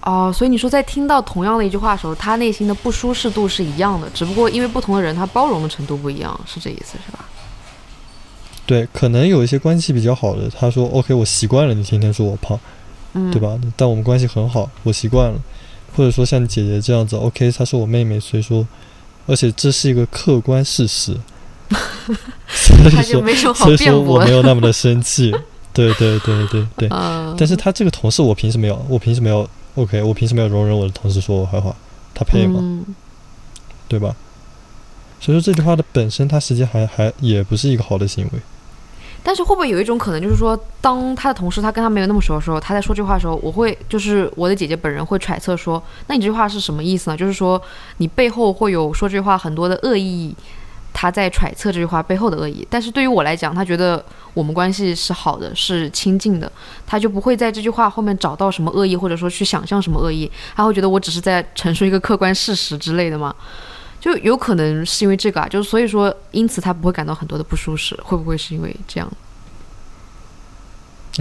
[0.02, 7.24] 哦，所以你说在听到同样的一句话的时候，他内心的不舒适度是一样的，只不过因为不同的人，他包容的程度不一样，是这意思是吧？
[8.66, 12.60] 对，可能有一些关系比较好的，他说 OK，我习惯了你天天说我胖，
[13.14, 13.58] 嗯，对吧？
[13.78, 15.40] 但我们关系很好，我习惯了，
[15.96, 18.66] 或者说像你姐姐这样子，OK，她是我妹妹，所以说，
[19.26, 21.18] 而且这是一个客观事实，
[22.48, 23.04] 所以
[23.36, 25.32] 说，所以说我没有那么的生气，
[25.74, 26.90] 对对对对对，
[27.38, 28.76] 但是他这个同事，我凭什么要？
[28.88, 31.76] 我凭什么要？OK，我凭什么要容忍我的同事说我坏话？
[32.14, 32.84] 他配吗？
[33.88, 34.16] 对吧？
[35.20, 38.40] 所以说这句话的本身，它实际还还也不是一个好的行为。
[39.24, 47.16] 但是会不会有一种可能，就是说，当他的同事他跟他没有那么熟的时候，他在说这句话的时候，我会就是我的姐姐本人会揣测说，那你这句话是什么意思呢？
[47.16, 47.60] 就是说
[47.98, 50.36] 你背后会有说这句话很多的恶意。
[50.96, 54.06] 他在揣测这句话背后的恶意，但是对于我来讲，他觉得
[54.36, 56.50] 我们关系是好的，是亲近的，
[56.86, 63.36] 他就不会在这句话后面找到什么恶意，或者说去想象什么恶意，他会觉得我只是在陈述一个客观事实之类的嘛，
[64.04, 69.10] 就有可能是因为这个啊，就是所以说，因此他不会感到很多的不舒适，会不会是因为这样？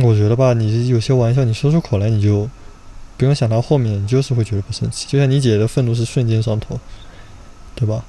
[0.02, 2.50] 我觉得吧，你有些玩笑你说出口来，你就
[3.16, 6.80] 不用想到后面，你就是会觉得不生气，就像你姐的愤怒是瞬间上头，
[7.76, 8.02] 对吧？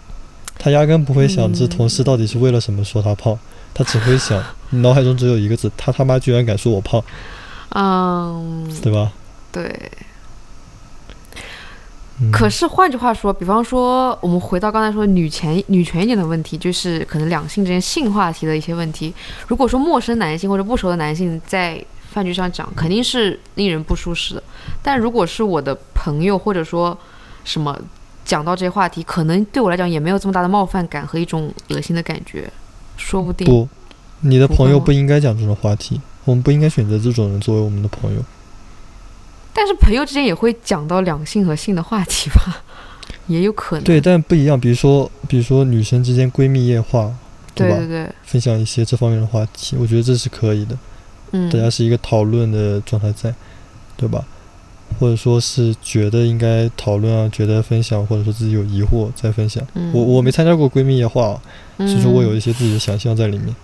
[0.57, 3.37] 他压根不会想这同事到底是为了什么说他胖，
[3.75, 7.03] 他只会想，脑海中只有一个字：他他妈居然敢说我胖，
[7.75, 9.11] 嗯，对吧？
[9.51, 9.91] 对。
[12.31, 19.13] 可是换句话说，比方说，我们回到刚才说女权女权一点的问题，就是可能两性之间性话题的一些问题。
[19.47, 24.43] 如果说陌生男性或者不熟的男性在饭局上讲，肯定是令人不舒适的。
[24.81, 26.97] 但如果是我的朋友或者说
[27.43, 27.77] 什么。
[28.25, 32.49] 讲到这些话题，可能对我来讲也没有这么大的冒犯感和一种恶心的感觉，
[32.95, 33.45] 说不定。
[33.45, 33.67] 不，
[34.21, 38.21] 你的朋友不应该讲这种话题，我们不应该选择这种人作为我们的朋友。
[39.53, 42.63] 但是朋友之间也会讲到两性和性的话题吧，
[43.27, 43.83] 也有可能。
[43.83, 44.59] 对，但不一样。
[44.59, 47.13] 比如说，比如说女生之间闺蜜夜话，
[47.53, 47.77] 对吧？
[47.77, 50.77] 对对，分享一些这方面的话题，我觉得这是可以的。
[51.31, 53.33] 嗯，大家是一个讨论的状态在，
[53.95, 54.25] 对吧？
[54.99, 59.65] 或者说是觉得应该讨论啊，觉得分享，或者说自己有疑惑再分享。
[59.91, 61.39] 我我没参加过闺蜜夜话，
[61.77, 63.55] 所以说我有一些自己的想象在里面。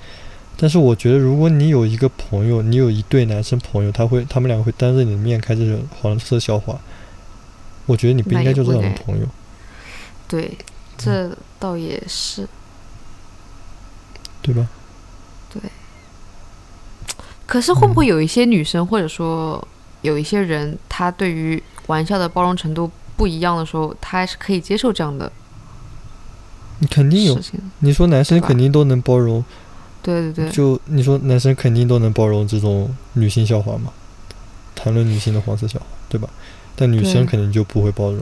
[0.61, 6.77] 但是我觉得，如果你有一个朋友，你有一对男生朋友，他会他们两个会当着你的面开这种黄色笑话，
[7.85, 9.25] 我觉得你不应该就这样的朋友。
[10.27, 10.57] 对，
[10.97, 12.45] 这倒也是，
[14.41, 14.67] 对吧？
[15.49, 15.61] 对。
[17.47, 19.65] 可是会不会有一些女生，或者说
[20.01, 25.31] 有一些人，她对于玩笑的包容程度不一样的时候，她还是可以接受这样的？
[26.79, 27.39] 你肯定有，
[27.79, 29.43] 你说男生肯定都能包容，
[30.09, 33.91] 对对对，就你说男生肯定都能包容这种女性笑话嘛，
[34.75, 36.29] 谈论女性的黄色笑话，对吧？
[36.75, 38.21] 但女生肯定就不会包容，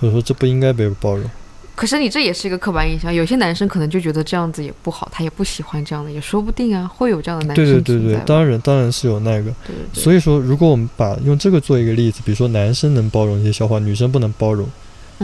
[0.00, 1.28] 或者说这不应该被包容。
[1.76, 9.52] 可是你这也是一个刻板印象，有些男生可能就觉得这样子也不好，他也不喜欢这样的，也说不定啊，会有这样的男生对对对对，当然当然是有那个。
[9.66, 10.00] 对对。
[10.00, 14.68] 所以说，如果我们把用这个做一个例子，比如说男生能包容一些笑话，女生不能包容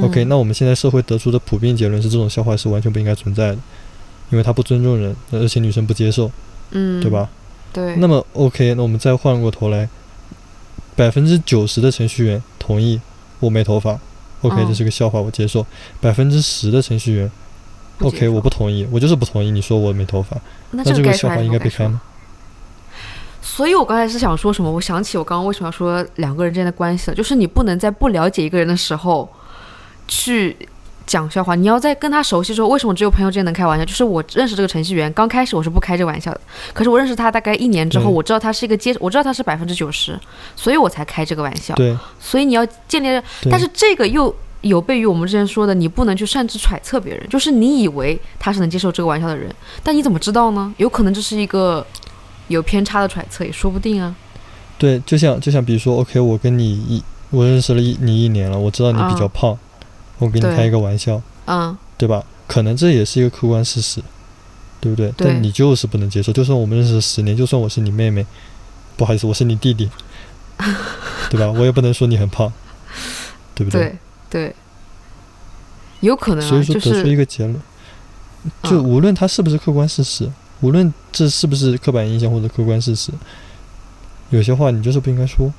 [0.03, 3.59] ，OK，那我们现在社会得出的普遍结论是，这种笑话是完全不应该存在的，
[4.31, 6.31] 因为他不尊重人，而且女生不接受，
[6.71, 7.29] 嗯，对吧？
[7.73, 7.97] 对。
[7.97, 9.89] 那么 OK，那我们再换过头来，
[10.95, 13.01] 百分之九十的程序员同意
[13.41, 13.99] 我没头发。
[14.43, 15.67] OK，这是个笑话，我接受。
[16.01, 17.31] 百分之十的程序员
[18.01, 19.51] ，OK，我不同意，我就是不同意。
[19.51, 20.37] 你说我没头发，
[20.71, 22.01] 那这个笑话应该被开吗？
[23.43, 24.71] 所以我刚才是想说什么？
[24.71, 29.29] 我想起我刚刚为什么要说两个人之间的关系了，就是你不能在不了解一个人的时候
[30.07, 30.57] 去。
[31.11, 33.85] 讲笑话，你要在跟他熟悉之后，为什么只有朋友之间能开玩笑？
[33.85, 36.41] 就是我认识这个程序员，刚开始我是不开这个玩笑的。
[36.73, 40.17] 可是我认识他大概一年之后，我知道他是一个接，我知道他是百分之九十，
[40.55, 41.75] 所以我才开这个玩笑。
[41.75, 41.99] 对。
[42.21, 47.29] 所以你要建立，但是这个又有悖于我们之前说的，你不能去擅自揣测别人。
[47.29, 49.53] 就是你以为他是能接受这个玩笑的人，
[49.83, 50.73] 但你怎么知道呢？
[50.77, 51.85] 有可能这是一个
[52.47, 54.15] 有偏差的揣测，也说不定啊。
[54.79, 59.59] 对，就像就像比如说，OK，我跟你一我认识了一你一年了，我知道你比较胖。
[60.21, 62.25] 我给你开一个玩笑，嗯，对吧？
[62.47, 64.01] 可能这也是一个客观事实，
[64.81, 65.13] 对不对？
[65.17, 66.33] 但你就是不能接受。
[66.33, 68.25] 就算我们认识十年，就算我是你妹妹，
[68.97, 69.89] 不好意思，我是你弟弟，
[71.31, 71.51] 对吧？
[71.51, 72.53] 我也不能说你很胖，
[73.55, 73.97] 对不对？
[74.29, 74.55] 对，
[76.01, 76.47] 有可能。
[76.47, 77.61] 所以说得出一个结论，
[78.65, 83.11] 就无论它是不是客观事实，无论这是不是刻板印象或者客观事实，
[84.31, 85.53] 有些话你就是不应该说。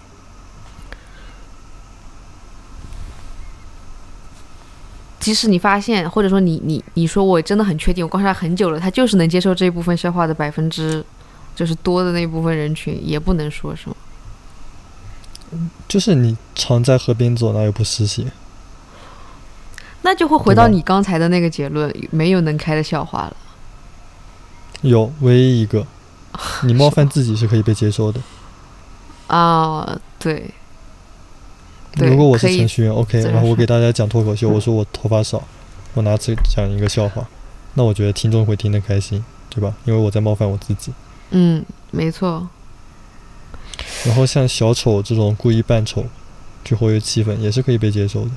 [5.21, 11.05] 即使你发现，或者说你你你说我真的很确定，我观察很久了，他就是能接受这一部分笑话的百分之，
[11.55, 13.95] 就是多的那部分人群，也不能说什么？
[15.87, 18.25] 就是你常在河边走，哪有不湿鞋？
[20.01, 23.37] 那就会回到你刚才的那个结论，没有能开的笑话了。
[24.81, 25.85] 有，唯一一个，
[26.63, 28.19] 你冒犯自己是可以被接受的。
[29.27, 30.51] 啊，对。
[31.95, 35.43] 如果我是程序员，OK，然后我给大家讲脱口秀， 我说我头发少，
[35.93, 37.27] 我拿这讲一个笑话，
[37.73, 39.75] 那我觉得听众会听得开心，对吧？
[39.85, 40.93] 因为我在冒犯我自己。
[41.31, 42.47] 嗯，没错。
[44.05, 46.05] 然后像小丑这种故意扮丑
[46.63, 48.31] 去活跃气氛，也是可以被接受的，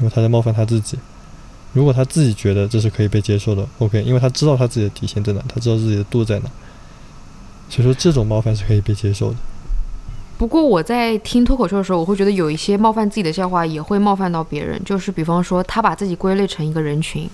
[0.00, 0.98] 因为他在冒犯他自己。
[1.72, 6.50] 如果他自己觉得这是可以被接受的，OK，因为他知道他自己的底线在哪，他知道自己的度在哪，
[7.68, 9.36] 所以说这种冒犯是可以被接受的。
[10.38, 14.80] 不过我在听脱口秀的时候，我会觉得有一些冒犯自己的笑话也会冒犯到别人。
[14.84, 17.28] 就是比方说，他把自己归类成一个人群，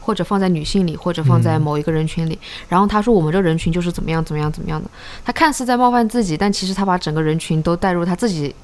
[0.00, 2.38] 或者放在女性里，或者放在某一个人群里。
[2.70, 4.88] 然后他说我们这人群就是怎么样怎么样怎么样的。
[5.22, 8.54] 他看似在冒犯自己，但其实他把整个人群都带入他自己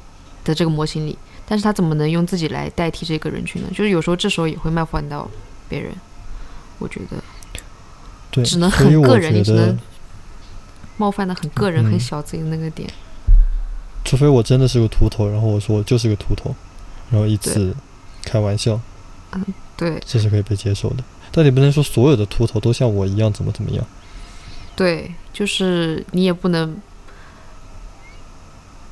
[0.42, 1.18] 的这个模型里。
[1.44, 3.68] 但是他怎么能用自己来代替这个人群呢？
[3.72, 5.28] 就是有时候这时候也会冒犯到
[5.68, 5.92] 别人。
[6.78, 7.22] 我觉得，
[8.30, 9.78] 对，只能很个人，你只能
[10.96, 12.88] 冒犯的很个人、很小自己的那个点。
[14.12, 16.54] 除非我真的是个秃头，然后我说我就是个秃头，
[17.10, 17.74] 然后以此
[18.22, 18.78] 开玩笑，
[19.30, 19.42] 嗯，
[19.74, 20.96] 对，这是可以被接受的。
[21.30, 23.82] 但你不能说所有的秃头都像我一样怎么怎么样。
[24.76, 26.76] 对，就是你也不能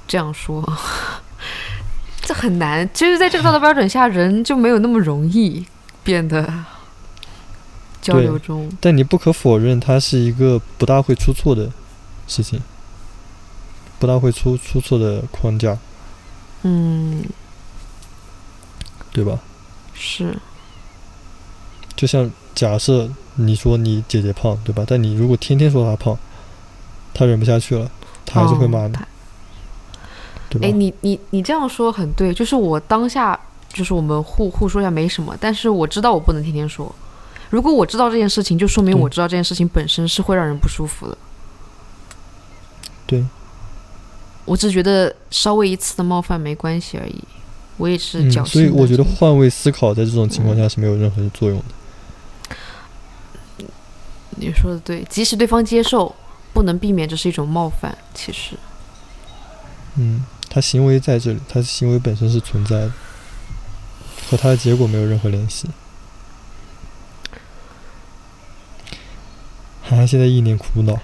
[0.09, 0.67] 这样说，
[2.25, 2.89] 这很难。
[2.95, 5.67] 其实在这个道德标准下，人就没有那么容易
[6.03, 6.51] 变得
[8.01, 8.73] 交流中。
[8.81, 11.71] 但你不可否认，它是一个不大会出错的
[12.27, 12.59] 事情。
[14.01, 15.77] 不大会出出错的框架，
[16.63, 17.23] 嗯，
[19.13, 19.39] 对吧？
[19.95, 20.37] 是。
[21.95, 24.85] 就像假设你说你姐姐胖，对吧？
[24.89, 26.19] 但你如果天天说她胖，
[27.13, 27.91] 她忍不下去了，
[28.25, 28.95] 她还是会骂你，
[30.49, 30.67] 对吧？
[30.67, 33.39] 哎，你你你这样说很对，就是我当下
[33.69, 36.91] 就是我们互互说一下没什么，但是我知道我不能天天说。
[37.51, 41.19] 如果我知道这件事情，就说明我知道这件事情本身是会让人不舒服的。
[43.07, 43.23] 对。
[44.51, 47.23] 我只觉得稍微一次的冒犯没关系而已，
[47.77, 48.47] 我也是侥幸。
[48.47, 51.65] 所以我觉得换位思考在这种情况下是没有任何的作用的。
[54.31, 56.13] 你说的对，即使对方接受，
[56.53, 57.97] 不能避免这是一种冒犯。
[58.13, 58.57] 其实，
[59.95, 62.93] 嗯，他行为在这里，他行为本身是存在的，
[64.29, 65.69] 和他的结果没有任何联系。
[69.85, 70.99] 涵涵现在一脸苦恼，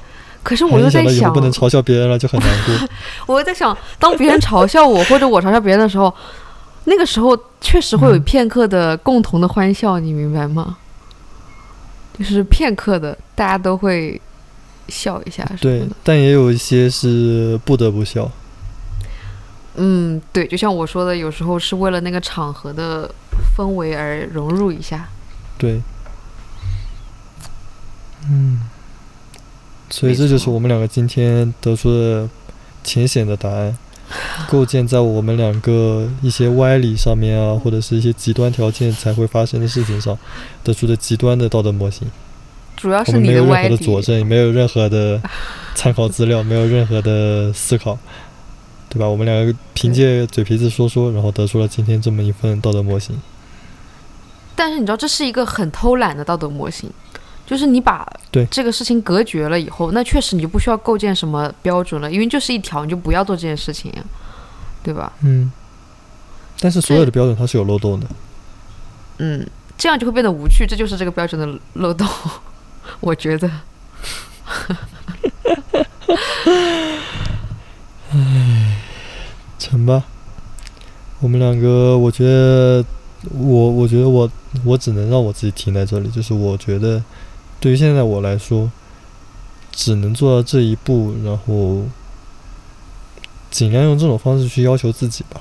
[0.46, 2.88] 可是我又在想，不能嘲笑别人了，就很难过。
[3.26, 6.14] 我又在想，当别人嘲笑我或者我嘲笑别人的时候，
[6.84, 10.76] 那个时候确实会有片刻的共同的欢笑，你明白吗？
[12.16, 14.20] 就是片刻的，大家都会
[14.86, 18.30] 笑一下对。，但也有一些是不得不笑。
[19.74, 23.10] 嗯，对，就像我说的，有时候是为了那个场合的
[23.56, 25.08] 氛围而融入一下。
[25.58, 25.82] 对，
[28.30, 28.60] 嗯，
[29.90, 32.28] 所以这就是我们两个今天得出的
[32.82, 33.76] 浅显的答案，
[34.50, 40.16] 构建在我们两个一些歪理上面啊，或者是一些极端条件才会发生的事情上
[40.62, 42.08] 得出的极端的道德模型。
[42.76, 45.20] 主要是你没有任何，的佐证，也没有任何的
[45.74, 47.98] 参考资料，没有任何的思考，
[48.90, 49.08] 对吧？
[49.08, 53.16] 我们两个凭借嘴皮子说说，然后得出了今天这么一份道德模型。
[54.54, 56.90] 但是你知道，这是一个很偷懒的道德模型，
[57.46, 63.92] 就是你把对这个事情隔绝了以后，那确实你就不需要构建什么标准了，因为就是一条，你就不要做这件事情，
[64.82, 65.12] 对吧？
[65.22, 65.50] 嗯，
[66.58, 68.06] 但是所有的标准它是有漏洞的。
[69.18, 72.06] 嗯，这样就会变得无趣，这就是这个标准的漏洞，
[73.00, 73.50] 我觉得。
[78.12, 78.76] 唉
[79.58, 80.04] 成吧，
[81.20, 82.84] 我们两个，我觉得
[83.32, 84.30] 我，我觉得我，
[84.64, 86.08] 我只能让我自己停在这里。
[86.08, 87.02] 就是我觉得，
[87.60, 88.70] 对于现在我来说，
[89.72, 91.84] 只能做到这一步，然后
[93.50, 95.40] 尽量用这种方式去要求自己吧，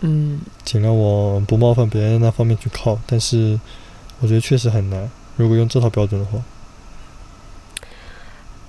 [0.00, 2.98] 嗯，尽量往不冒犯别人那方面去靠。
[3.06, 3.58] 但是，
[4.20, 5.10] 我觉得确实很难。
[5.36, 6.38] 如果用这套标准的话，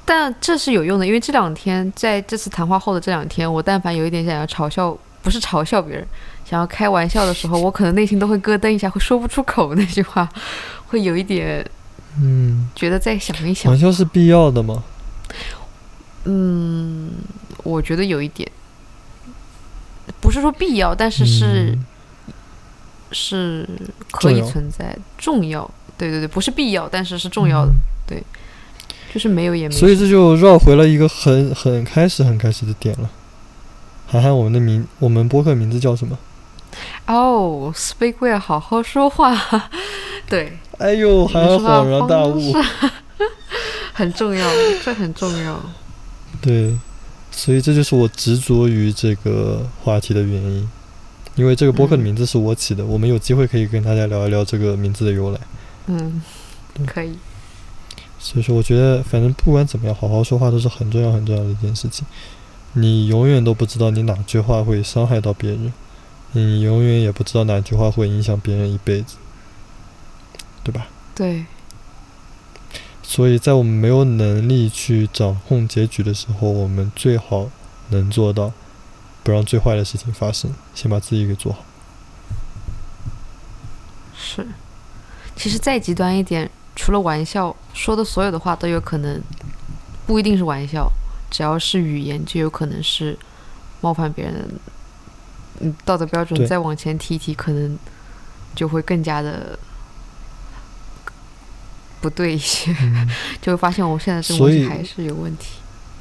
[0.03, 6.07] 但这是有用的，因为这两天在这次谈话后的这两天，我但凡有一点想要嘲笑，不是嘲笑别人，
[6.43, 10.29] 想要开玩笑的时候，我可能内心都会咯噔一下，会说不出口那句话，
[10.87, 11.65] 会有一点
[12.21, 13.79] 嗯，觉得再想一想玩。
[13.79, 14.83] 笑是必要的吗？
[16.25, 17.11] 嗯，
[17.63, 18.49] 我觉得有一点，
[20.19, 21.85] 不是说必要，但是是、嗯
[23.11, 23.65] 是
[24.11, 25.69] 可以存在重要。
[25.97, 27.71] 对对对，不是必要，但是是重要的，
[28.09, 28.23] 嗯
[29.13, 33.09] 就是没有也没所以这就绕回了一个很很开始很开始的点了。
[34.07, 36.17] 涵涵，我们的名，我们播客名字叫什么？
[37.05, 39.33] 哦，speak well，好好说话，
[40.27, 42.53] 对，哎呦，涵涵你说话恍然大悟。
[43.93, 44.49] 很重要，
[44.83, 45.57] 这很重要。
[46.41, 46.77] 对，
[47.31, 50.69] 所以这就是我执着于这个话题的原因，
[51.35, 55.39] 因为这个播客的嗯名字是我起的，我们有机会可以跟大家聊一聊这个名字的由来。
[55.87, 56.21] 嗯
[56.73, 57.17] 对，可以。
[58.19, 62.05] 所以说，我觉得反正不管怎么样，好好说话都是很重要很重要的一件事情。
[62.73, 65.71] 你永远都不知道你哪句话会伤害到别人，
[66.33, 69.15] 你永远也不知道哪句话会影响别人一辈子，
[70.65, 70.87] 对吧？
[71.13, 71.45] 对，
[73.03, 77.51] 所以在我们没有能力去掌控结局的时候，我们最好
[77.89, 78.51] 能做到
[79.21, 81.63] 不让最坏的事情发生，先把自己给做好。
[84.17, 84.47] 是。
[85.35, 89.21] 其实再极端一点，除了玩笑说的所有的话都有可能
[90.07, 90.91] 不一定是玩笑，
[91.29, 93.15] 只要是语言就有可能是
[93.81, 94.47] 冒犯别人的。
[95.59, 97.77] 嗯，道德标准再往前提一提，可能
[98.55, 99.57] 就会更加的
[102.01, 103.09] 不对一些，嗯，
[103.41, 105.47] 就会发现我们现在这个所以还是有问题。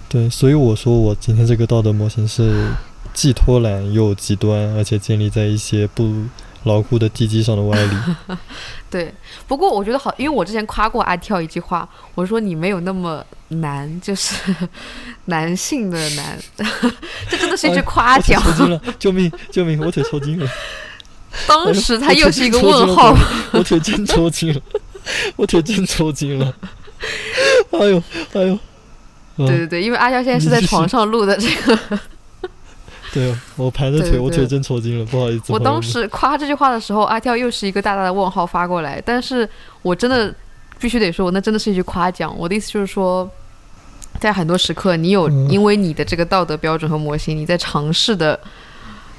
[0.08, 2.68] 对，所以我说我今天这个道德模型是
[3.12, 6.24] 既偷懒又极端，而且建立在一些不
[6.64, 7.96] 牢固的地基上的歪理。
[8.90, 9.12] 对，
[9.48, 14.34] 不过我觉得好，因为我之前夸过阿跳一句话，我说你没有那么难，就是
[15.24, 16.38] 男性的难，
[17.28, 18.40] 这真的是一句夸奖。
[18.40, 19.30] 抽筋了，救命！
[19.50, 19.80] 救命！
[19.80, 20.48] 我腿抽筋了，
[21.48, 23.16] 当时他又是一个问号，
[23.52, 24.60] 我腿真抽筋了，
[25.36, 26.54] 我腿真抽筋了。
[27.72, 28.02] 哎呦，
[28.32, 28.58] 哎呦！
[29.36, 31.98] 嗯对对对，因为阿娇现在是在床上录的这个，
[33.12, 35.52] 对，我盘着腿，我腿真抽筋了，不好意思。
[35.52, 39.48] 我当时夸这句话的时候，阿跳又是一个大大的问号发过来，但是
[39.82, 40.32] 我真的
[40.78, 42.32] 必须得说，那真的是一句夸奖。
[42.38, 43.28] 我的意思就是说，
[44.20, 48.38] 在很多时刻，你有嗯因为你的这个道德标准和模型，你在尝试的。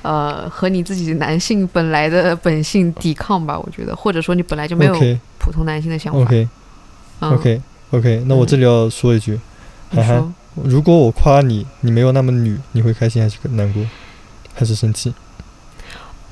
[0.06, 4.94] 呃，和你自己男性本来的本性抵抗吧，我觉得，或者说你本来就没有
[5.40, 6.20] 普通男性的想法。
[6.20, 6.48] OK
[7.22, 7.32] 嗯。
[7.34, 9.40] OK OK，那我这里要说一句，
[9.90, 10.34] 你涵涵说，
[10.64, 13.84] 如果我夸你，你没有那么女，你会开心还是难过，
[14.54, 15.12] 还是生气？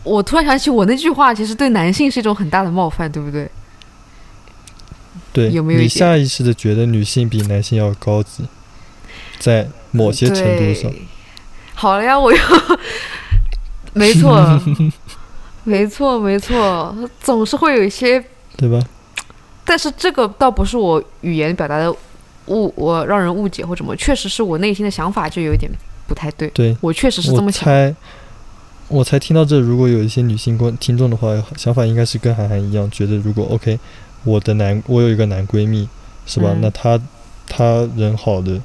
[0.04, 3.50] 我突然想起我那句话，其实对男性是一种很大的冒犯，对不对？
[5.32, 8.44] 对，有没有你下意识的觉得女性比男性要高级，
[9.40, 10.92] 在某些程度上，
[11.74, 12.38] 好了呀，我又
[13.94, 14.62] 没错，
[15.64, 18.24] 没错，没错，总是会有一些，
[18.58, 18.80] 对吧？
[19.66, 21.92] 但是这个倒不是我语言表达的
[22.48, 25.72] 误，我让人误解或者什么，确实是我内心的想法就有点
[26.08, 27.64] 不太对，对，我确实是这么想。
[27.64, 27.96] 猜，
[28.90, 33.80] 我才听到这，如果有一些女性观听众的话，想法应该是跟涵涵一样，觉得如果 OK，
[34.26, 35.88] 我的男，我有一个男闺蜜，
[36.26, 36.50] 是吧？
[36.52, 37.00] 嗯那他
[37.48, 38.62] 他人好的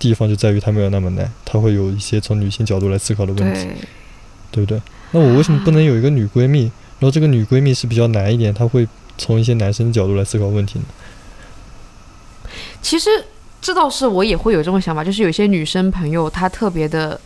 [0.00, 3.68] 地方就在于他没有那么难，他会有一些从女性角度来思考的问题，
[4.50, 4.80] 对，不对？
[5.12, 6.70] 那我为什么不能有一个女闺蜜？
[6.98, 8.86] 然后这个女闺蜜是比较难一点，她会
[9.16, 10.84] 从一些男生的角度来思考问题呢？
[12.82, 13.08] 其实
[13.60, 17.18] 这倒是我也会有这种想法，就是有些女生朋友她特别的，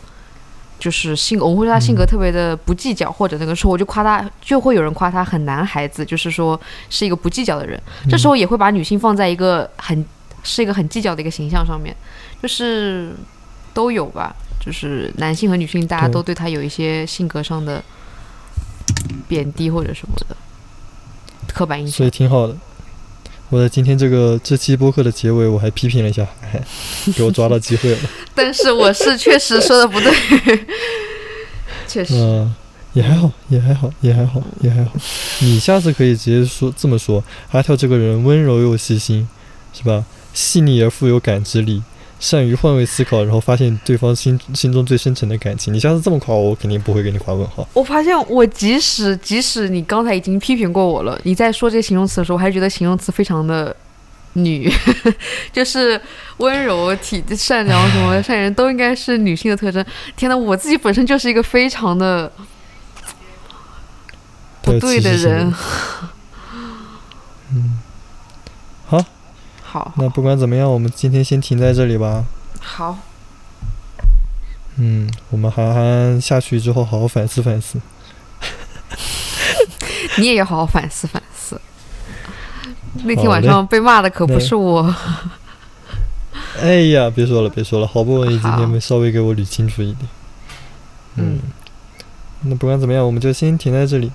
[0.79, 7.79] 就是性格，我们会说她性格嗯特别的不计较，或者那个时候我就夸她，就会有人夸她很男孩子，就是说是一个不计较的人。
[8.09, 10.05] 这时候候也会把女性放在一个很
[10.43, 11.95] 是一个很计较的一个形象上面，
[12.41, 13.13] 就是
[13.73, 14.35] 都有吧，
[14.65, 17.83] 就是男性和女性大家都对他有一些性格上的
[19.27, 20.35] 贬低或者什么的
[21.53, 22.09] 刻板印象所以。
[22.09, 22.55] 挺好的。
[23.49, 26.27] 我在今天这个这期播客的结尾，我还批评了一下
[27.15, 27.99] 给我抓到机会了。
[28.33, 30.11] 但是我是确实说的不对，
[31.87, 32.15] 确实。
[32.15, 32.55] 嗯，
[32.93, 34.91] 也还好，也还好，也还好，也还好。
[35.41, 39.27] 你下次可以直接说这么说：阿跳这个人温柔又细心，
[39.73, 40.03] 是吧？
[40.33, 41.83] 细腻而富有感知力，
[42.19, 45.73] 善于换位思考，然后发现对方心心中最深沉的感情。
[45.73, 47.67] 你下次这么夸我，我肯定不会给你划问号。
[47.73, 53.75] 我发现我即使即使你刚才已经批评过我了，你在说这些形容词的时候，我还是觉得形容词非常的
[54.33, 54.71] 女，
[55.53, 55.99] 就是
[56.37, 59.85] 温柔、体善良什么善人都应该是女性的特征。
[60.15, 62.31] 天呐，我自己本身就是一个非常的
[64.61, 65.53] 不对的人。
[67.53, 67.84] 嗯，好，
[69.75, 72.23] 好，那不管怎么样，我们今天先停在这里吧。
[72.61, 72.97] 好，
[74.77, 77.77] 嗯，我们涵涵下去之后好好反思反思。
[80.17, 81.59] 你也要好好反思反思。
[83.03, 84.95] 那天晚上被骂的可不是我，
[86.61, 90.07] 哎呀，别说了，别说了，好不容易今天没稍微给我捋清楚一点。
[91.15, 91.39] 嗯，
[92.43, 94.09] 那不管怎么样，我们就先停在这里。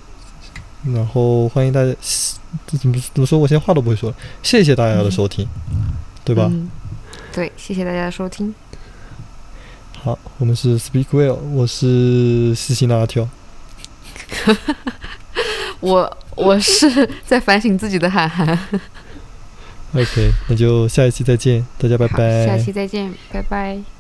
[0.86, 1.94] 然后欢迎大家，
[2.66, 3.39] 怎么怎么说？
[3.39, 4.16] 我现在话都不会说了。
[4.43, 5.47] 谢谢大家的收听，
[6.24, 6.48] 对吧？
[6.51, 6.70] 嗯，
[7.32, 8.55] 对，谢谢大家的收听。
[10.02, 13.28] 好，我们是 Speak Well，我是西西那阿跳。
[15.81, 18.59] 我我是在反省自己的涵涵。
[19.93, 22.47] OK，那就下一期再见，大家拜，拜。
[22.47, 23.99] 下期再见，拜拜。